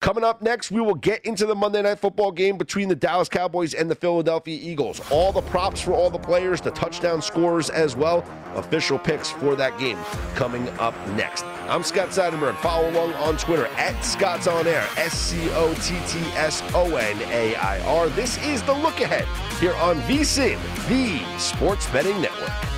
[0.00, 3.28] Coming up next, we will get into the Monday Night Football game between the Dallas
[3.28, 5.00] Cowboys and the Philadelphia Eagles.
[5.10, 8.24] All the props for all the players, the touchdown scores as well.
[8.54, 9.98] Official picks for that game
[10.36, 11.44] coming up next.
[11.68, 12.56] I'm Scott Seidenberg.
[12.58, 16.94] Follow along on Twitter at Scott's On Air, S C O T T S O
[16.94, 18.08] N A I R.
[18.10, 19.26] This is the look ahead
[19.58, 22.77] here on VSIN, the Sports Betting Network.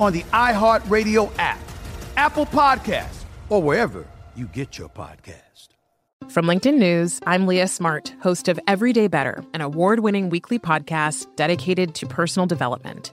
[0.00, 1.60] on the iHeartRadio app,
[2.16, 5.68] Apple Podcasts, or wherever you get your podcast.
[6.28, 11.26] From LinkedIn News, I'm Leah Smart, host of Everyday Better, an award winning weekly podcast
[11.36, 13.12] dedicated to personal development.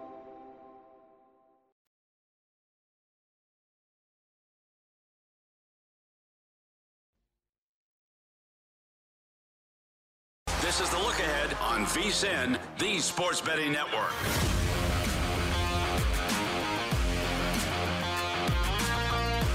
[12.01, 14.11] VSIN, the Sports Betting Network.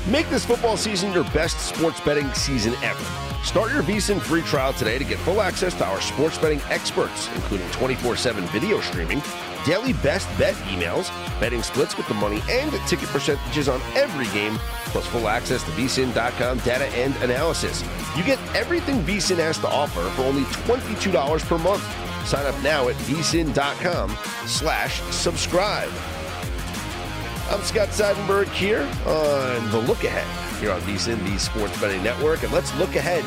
[0.09, 3.05] Make this football season your best sports betting season ever.
[3.43, 7.29] Start your VSIN free trial today to get full access to our sports betting experts,
[7.35, 9.21] including 24 7 video streaming,
[9.65, 14.57] daily best bet emails, betting splits with the money, and ticket percentages on every game,
[14.93, 17.83] plus full access to vsin.com data and analysis.
[18.17, 21.83] You get everything VSIN has to offer for only $22 per month.
[22.27, 24.11] Sign up now at vsin.com
[24.47, 25.91] slash subscribe.
[27.49, 32.43] I'm Scott Seidenberg here on The Look Ahead here on VSIN, the Sports Betting Network.
[32.43, 33.25] And let's look ahead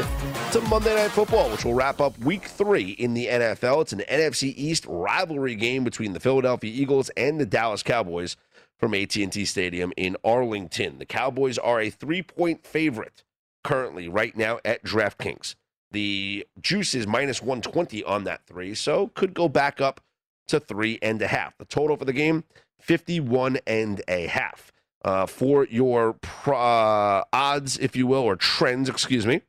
[0.52, 3.84] to Monday Night Football, which will wrap up week three in the NFL.
[3.84, 8.36] It's an NFC East rivalry game between the Philadelphia Eagles and the Dallas Cowboys
[8.78, 10.98] from AT&T Stadium in Arlington.
[10.98, 13.24] The Cowboys are a three-point favorite
[13.64, 15.56] currently right now at DraftKings.
[15.92, 20.02] The juice is minus 120 on that three, so could go back up
[20.48, 21.58] to three and a half.
[21.58, 22.44] The total for the game,
[22.80, 24.72] 51 and a half.
[25.04, 29.42] Uh, for your uh, odds, if you will, or trends, excuse me,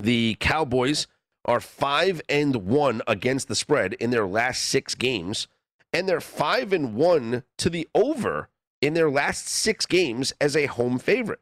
[0.00, 1.06] the Cowboys
[1.44, 5.46] are five and one against the spread in their last six games,
[5.92, 8.48] and they're five and one to the over
[8.82, 11.40] in their last six games as a home favorite.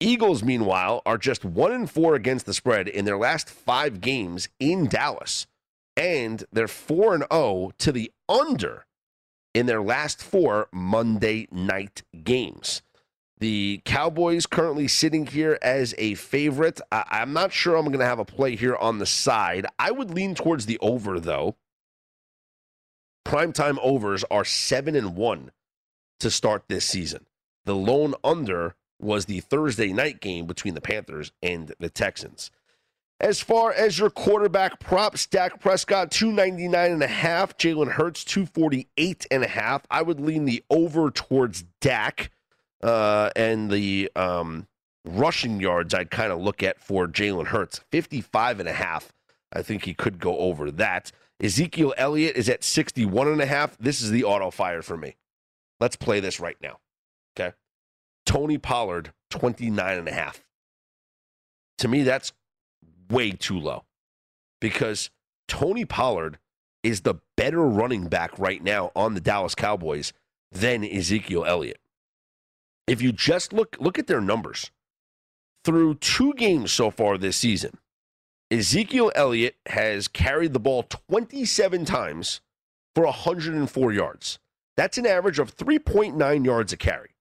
[0.00, 4.48] Eagles, meanwhile, are just one and four against the spread in their last five games
[4.58, 5.46] in Dallas,
[5.94, 8.86] and they're four and zero to the under
[9.54, 12.80] in their last four Monday night games.
[13.38, 16.80] The Cowboys currently sitting here as a favorite.
[16.92, 19.66] I- am not sure I'm going to have a play here on the side.
[19.78, 21.56] I would lean towards the over, though.
[23.26, 25.52] Primetime overs are 7 and 1
[26.20, 27.26] to start this season.
[27.64, 32.50] The lone under was the Thursday night game between the Panthers and the Texans.
[33.20, 39.26] As far as your quarterback props, Dak Prescott 299 and a half, Jalen Hurts 248
[39.30, 39.86] and a half.
[39.90, 42.30] I would lean the over towards Dak
[42.82, 44.66] uh, and the um,
[45.04, 49.12] rushing yards I'd kind of look at for Jalen Hurts 55 and a half.
[49.52, 51.12] I think he could go over that.
[51.42, 53.76] Ezekiel Elliott is at 61 and a half.
[53.78, 55.16] This is the auto fire for me.
[55.78, 56.78] Let's play this right now.
[57.38, 57.54] Okay.
[58.30, 60.44] Tony Pollard 29 and a half.
[61.78, 62.32] To me that's
[63.10, 63.82] way too low
[64.60, 65.10] because
[65.48, 66.38] Tony Pollard
[66.84, 70.12] is the better running back right now on the Dallas Cowboys
[70.52, 71.80] than Ezekiel Elliott.
[72.86, 74.70] If you just look look at their numbers
[75.64, 77.78] through two games so far this season,
[78.48, 82.42] Ezekiel Elliott has carried the ball 27 times
[82.94, 84.38] for 104 yards.
[84.76, 87.16] That's an average of 3.9 yards a carry.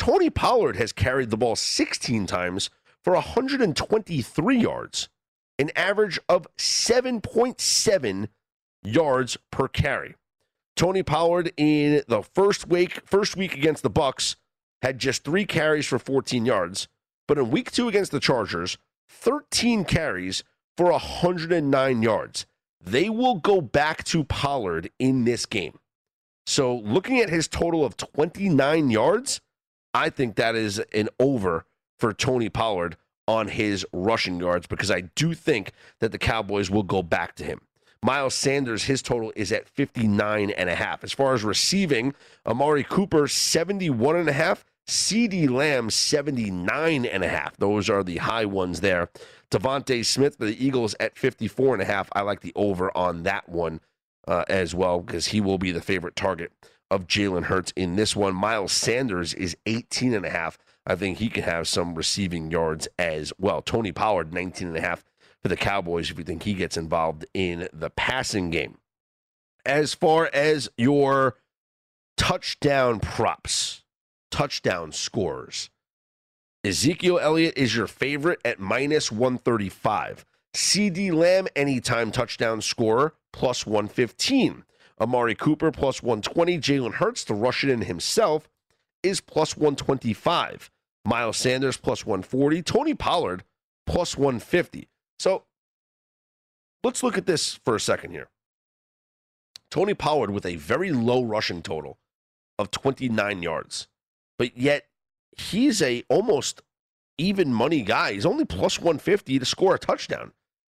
[0.00, 2.70] Tony Pollard has carried the ball 16 times
[3.04, 5.10] for 123 yards
[5.58, 8.28] an average of 7.7
[8.82, 10.14] yards per carry.
[10.74, 14.36] Tony Pollard in the first week first week against the Bucks
[14.80, 16.88] had just 3 carries for 14 yards,
[17.28, 18.78] but in week 2 against the Chargers,
[19.10, 20.42] 13 carries
[20.78, 22.46] for 109 yards.
[22.82, 25.78] They will go back to Pollard in this game.
[26.46, 29.42] So, looking at his total of 29 yards,
[29.94, 31.64] I think that is an over
[31.98, 36.82] for Tony Pollard on his rushing yards because I do think that the Cowboys will
[36.82, 37.60] go back to him.
[38.02, 41.04] Miles Sanders, his total is at 59 and a half.
[41.04, 42.14] As far as receiving,
[42.46, 44.64] Amari Cooper, 71 and a half.
[44.88, 47.56] CeeDee Lamb, 79 and a half.
[47.58, 49.08] Those are the high ones there.
[49.50, 52.08] DeVonta Smith for the Eagles at 54 and a half.
[52.12, 53.80] I like the over on that one
[54.26, 56.52] uh, as well because he will be the favorite target
[56.90, 58.34] of Jalen Hurts in this one.
[58.34, 60.58] Miles Sanders is 18 and a half.
[60.86, 63.62] I think he can have some receiving yards as well.
[63.62, 65.04] Tony Pollard, 19 and a half
[65.42, 68.78] for the Cowboys if you think he gets involved in the passing game.
[69.64, 71.36] As far as your
[72.16, 73.84] touchdown props,
[74.30, 75.70] touchdown scores,
[76.64, 80.26] Ezekiel Elliott is your favorite at minus 135.
[80.54, 84.64] CeeDee Lamb, anytime touchdown scorer, plus 115.
[85.00, 86.58] Amari Cooper, plus 120.
[86.58, 88.48] Jalen Hurts, the Russian in himself,
[89.02, 90.70] is plus 125.
[91.04, 92.62] Miles Sanders plus 140.
[92.62, 93.44] Tony Pollard
[93.86, 94.88] plus 150.
[95.18, 95.44] So
[96.84, 98.28] let's look at this for a second here.
[99.70, 101.98] Tony Pollard with a very low rushing total
[102.58, 103.88] of 29 yards,
[104.38, 104.86] but yet
[105.38, 106.60] he's a almost
[107.18, 108.12] even money guy.
[108.12, 110.32] He's only plus 150 to score a touchdown.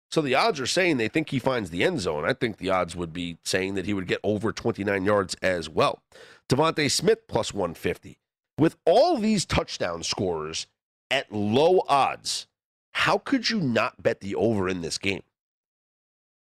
[0.10, 2.26] So the odds are saying they think he finds the end zone.
[2.26, 5.70] I think the odds would be saying that he would get over 29 yards as
[5.70, 6.02] well.
[6.50, 8.18] DeVonta Smith plus 150.
[8.58, 10.68] With all these touchdown scorers
[11.12, 12.48] at low odds,
[12.94, 15.24] how could you not bet the over in this game?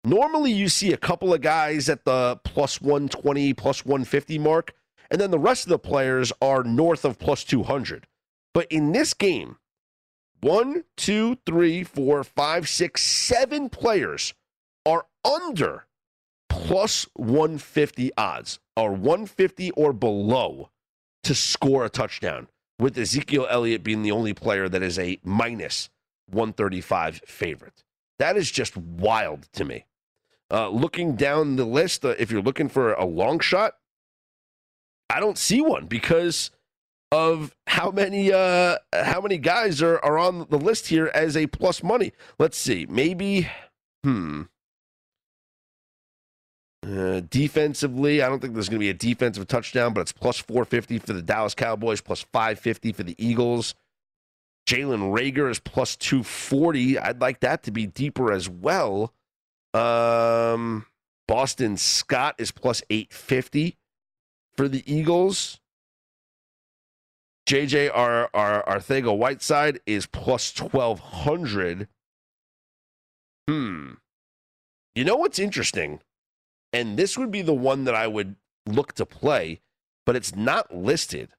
[0.04, 4.74] Normally, you see a couple of guys at the plus 120, plus 150 mark,
[5.10, 8.06] and then the rest of the players are north of plus 200.
[8.52, 9.56] But in this game,
[10.44, 14.34] one, two, three, four, five, six, seven players
[14.84, 15.86] are under
[16.50, 20.68] plus 150 odds, or 150 or below
[21.22, 22.46] to score a touchdown,
[22.78, 25.88] with Ezekiel Elliott being the only player that is a minus
[26.30, 27.82] 135 favorite.
[28.18, 29.86] That is just wild to me.
[30.50, 33.76] Uh, looking down the list, uh, if you're looking for a long shot,
[35.08, 36.50] I don't see one because
[37.12, 41.46] of how many uh, how many guys are, are on the list here as a
[41.46, 42.12] plus money.
[42.38, 43.48] Let's see, maybe
[44.02, 44.42] hmm.
[46.84, 50.38] Uh, defensively, I don't think there's going to be a defensive touchdown, but it's plus
[50.38, 53.74] 450 for the Dallas Cowboys, plus 550 for the Eagles.
[54.66, 56.98] Jalen Reagor is plus 240.
[56.98, 59.14] I'd like that to be deeper as well.
[59.72, 60.86] Um,
[61.26, 63.76] Boston Scott is plus 850
[64.56, 65.60] for the Eagles.
[67.46, 71.88] JJ Ar- Ar- Arcega Whiteside is plus 1200.
[73.48, 73.92] Hmm.
[74.94, 76.00] You know what's interesting?
[76.72, 78.36] And this would be the one that I would
[78.66, 79.60] look to play,
[80.06, 81.30] but it's not listed.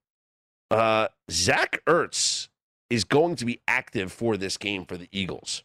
[0.69, 2.49] Uh, Zach Ertz
[2.89, 5.63] is going to be active for this game for the Eagles.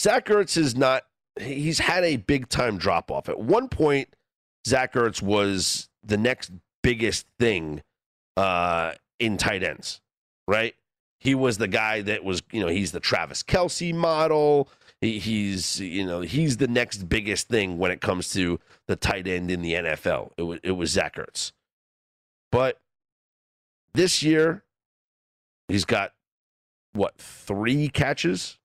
[0.00, 1.02] Zach Ertz is not,
[1.38, 3.28] he's had a big time drop off.
[3.28, 4.08] At one point,
[4.66, 6.50] Zach Ertz was the next
[6.82, 7.82] biggest thing
[8.40, 10.00] uh, in tight ends,
[10.48, 10.74] right?
[11.18, 14.70] He was the guy that was, you know, he's the Travis Kelce model.
[15.02, 19.26] He, he's, you know, he's the next biggest thing when it comes to the tight
[19.26, 20.30] end in the NFL.
[20.38, 21.52] It was, it was Zach Ertz.
[22.50, 22.80] But
[23.92, 24.64] this year,
[25.68, 26.12] he's got
[26.94, 28.58] what three catches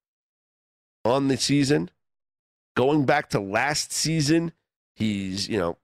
[1.03, 1.91] on the season.
[2.77, 4.53] Going back to last season,
[4.95, 5.77] he's you know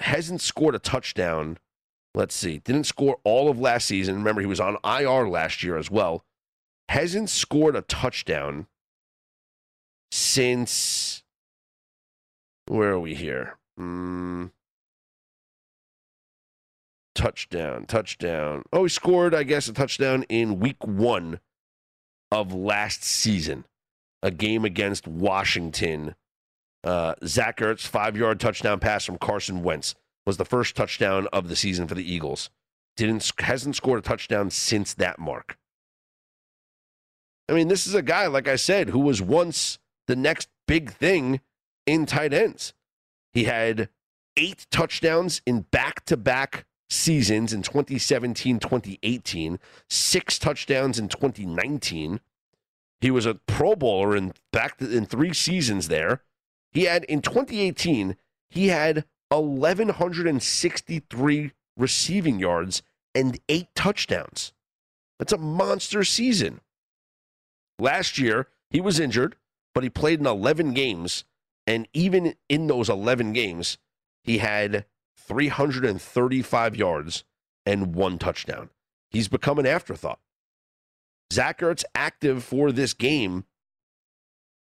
[0.00, 1.58] hasn't scored a touchdown.
[2.14, 4.16] Let's see, didn't score all of last season.
[4.16, 6.24] Remember, he was on IR last year as well.
[6.88, 8.66] Hasn't scored a touchdown
[10.10, 11.22] since
[12.66, 13.58] where are we here?
[13.78, 14.50] Mm,
[17.14, 18.62] touchdown, touchdown.
[18.72, 21.40] Oh, he scored, I guess, a touchdown in week one
[22.30, 23.64] of last season,
[24.22, 26.14] a game against Washington.
[26.84, 29.94] Uh, Zach Ertz, five yard touchdown pass from Carson Wentz
[30.28, 32.50] was the first touchdown of the season for the Eagles.
[32.98, 35.56] Didn't hasn't scored a touchdown since that mark.
[37.48, 40.92] I mean, this is a guy, like I said, who was once the next big
[40.92, 41.40] thing
[41.86, 42.74] in tight ends.
[43.32, 43.88] He had
[44.36, 49.58] eight touchdowns in back to back seasons in 2017, 2018,
[49.88, 52.20] six touchdowns in 2019.
[53.00, 56.20] He was a Pro Bowler in back in three seasons there.
[56.70, 58.16] He had in 2018,
[58.50, 62.82] he had 1163 receiving yards
[63.14, 64.52] and eight touchdowns.
[65.18, 66.60] That's a monster season.
[67.78, 69.36] Last year, he was injured,
[69.74, 71.24] but he played in 11 games.
[71.66, 73.78] And even in those 11 games,
[74.22, 77.24] he had 335 yards
[77.66, 78.70] and one touchdown.
[79.10, 80.20] He's become an afterthought.
[81.32, 83.44] Zach Ertz active for this game.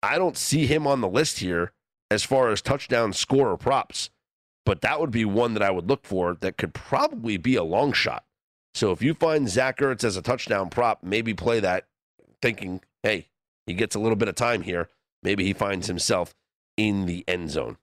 [0.03, 1.73] I don't see him on the list here
[2.11, 4.11] as far as touchdown scorer props,
[4.69, 7.63] but that would be one that I would look for that could probably be a
[7.65, 8.27] long shot.
[8.75, 11.87] So if you find Zach Ertz as a touchdown prop, maybe play that
[12.43, 13.29] thinking, hey,
[13.67, 14.91] he gets a little bit of time here.
[15.23, 16.35] Maybe he finds himself
[16.77, 17.79] in the end zone.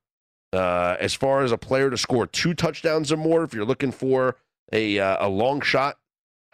[0.53, 3.91] Uh, as far as a player to score two touchdowns or more, if you're looking
[3.91, 4.35] for
[4.71, 5.97] a uh, a long shot,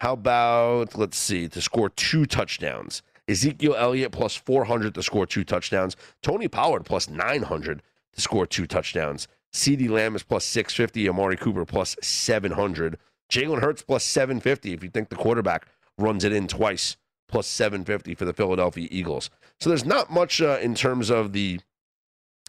[0.00, 3.02] how about let's see to score two touchdowns?
[3.28, 5.94] Ezekiel Elliott plus 400 to score two touchdowns.
[6.22, 7.82] Tony Pollard plus 900
[8.14, 9.28] to score two touchdowns.
[9.52, 11.08] CeeDee Lamb is plus 650.
[11.08, 12.98] Amari Cooper plus 700.
[13.30, 15.66] Jalen Hurts plus 750 if you think the quarterback
[15.98, 16.96] runs it in twice,
[17.28, 19.30] plus 750 for the Philadelphia Eagles.
[19.60, 21.60] So there's not much uh, in terms of the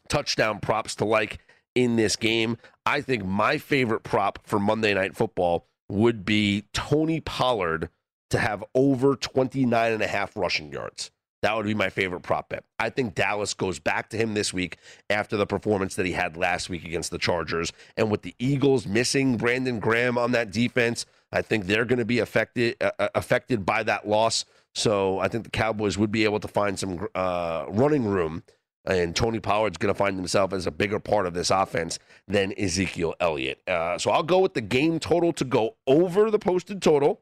[0.10, 1.39] touchdown props to like
[1.76, 2.58] in this game.
[2.86, 7.89] I think my favorite prop for Monday Night Football would be Tony Pollard
[8.30, 11.12] to have over 29 and a half rushing yards.
[11.44, 12.64] That would be my favorite prop bet.
[12.80, 14.78] I think Dallas goes back to him this week
[15.10, 17.74] after the performance that he had last week against the Chargers.
[17.98, 22.06] And with the Eagles missing Brandon Graham on that defense, I think they're going to
[22.06, 24.46] be affected uh, uh, affected by that loss.
[24.74, 28.44] So I think the Cowboys would be able to find some uh, running room
[28.86, 32.54] and Tony Pollard's going to find himself as a bigger part of this offense than
[32.58, 33.62] Ezekiel Elliott.
[33.68, 37.22] Uh, so I'll go with the game total to go over the posted total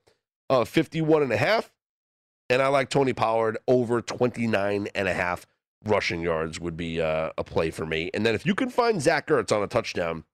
[0.49, 1.72] of 51 and a half.
[2.51, 5.45] And I like Tony Pollard over 29 and a half
[5.85, 8.11] rushing yards would be uh, a play for me.
[8.13, 10.25] And then if you can find Zach Ertz on a touchdown,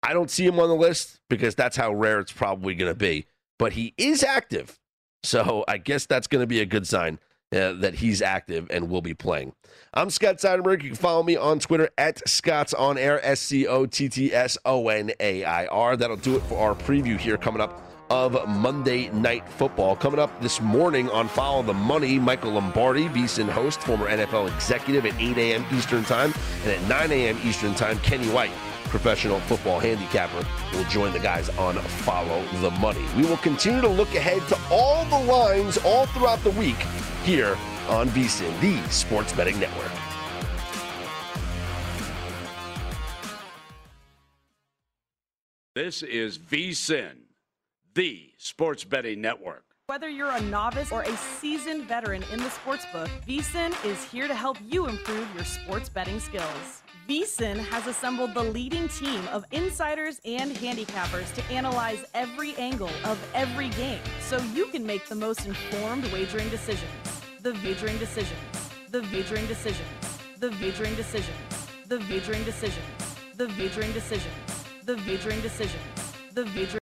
[0.00, 2.96] I don't see him on the list because that's how rare it's probably going to
[2.96, 3.26] be.
[3.58, 4.78] But he is active.
[5.24, 7.18] So I guess that's going to be a good sign
[7.52, 9.54] uh, that he's active and will be playing.
[9.92, 10.84] I'm Scott Seidenberg.
[10.84, 14.32] You can follow me on Twitter at Scott's On Air, S C O T T
[14.32, 15.96] S O N A I R.
[15.96, 19.96] That'll do it for our preview here coming up of Monday Night Football.
[19.96, 25.06] Coming up this morning on Follow the Money, Michael Lombardi, VSIN host, former NFL executive
[25.06, 25.64] at 8 a.m.
[25.72, 26.32] Eastern Time,
[26.64, 27.38] and at 9 a.m.
[27.44, 28.52] Eastern Time, Kenny White
[28.84, 33.04] professional football handicapper, will join the guys on Follow the Money.
[33.16, 36.76] We will continue to look ahead to all the lines all throughout the week
[37.24, 37.56] here
[37.88, 39.92] on VSIN, the Sports Betting Network.
[45.74, 47.27] This is VSIN,
[47.98, 49.64] the Sports Betting Network.
[49.88, 54.36] Whether you're a novice or a seasoned veteran in the sportsbook, VSIN is here to
[54.36, 56.84] help you improve your sports betting skills.
[57.08, 63.18] VSIN has assembled the leading team of insiders and handicappers to analyze every angle of
[63.34, 66.92] every game so you can make the most informed wagering decisions.
[67.42, 68.38] The wagering decisions.
[68.92, 69.88] The wagering decisions.
[70.38, 71.36] The wagering decisions.
[71.88, 72.86] The wagering decisions.
[73.36, 74.34] The wagering decisions.
[74.84, 75.82] The wagering decisions.
[76.32, 76.87] The wagering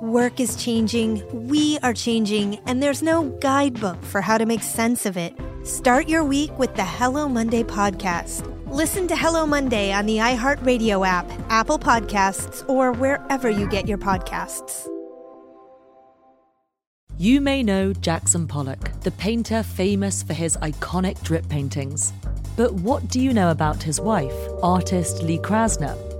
[0.00, 5.04] Work is changing, we are changing, and there's no guidebook for how to make sense
[5.04, 5.34] of it.
[5.62, 8.46] Start your week with the Hello Monday podcast.
[8.72, 13.98] Listen to Hello Monday on the iHeartRadio app, Apple Podcasts, or wherever you get your
[13.98, 14.88] podcasts.
[17.18, 22.14] You may know Jackson Pollock, the painter famous for his iconic drip paintings.
[22.56, 26.09] But what do you know about his wife, artist Lee Krasner?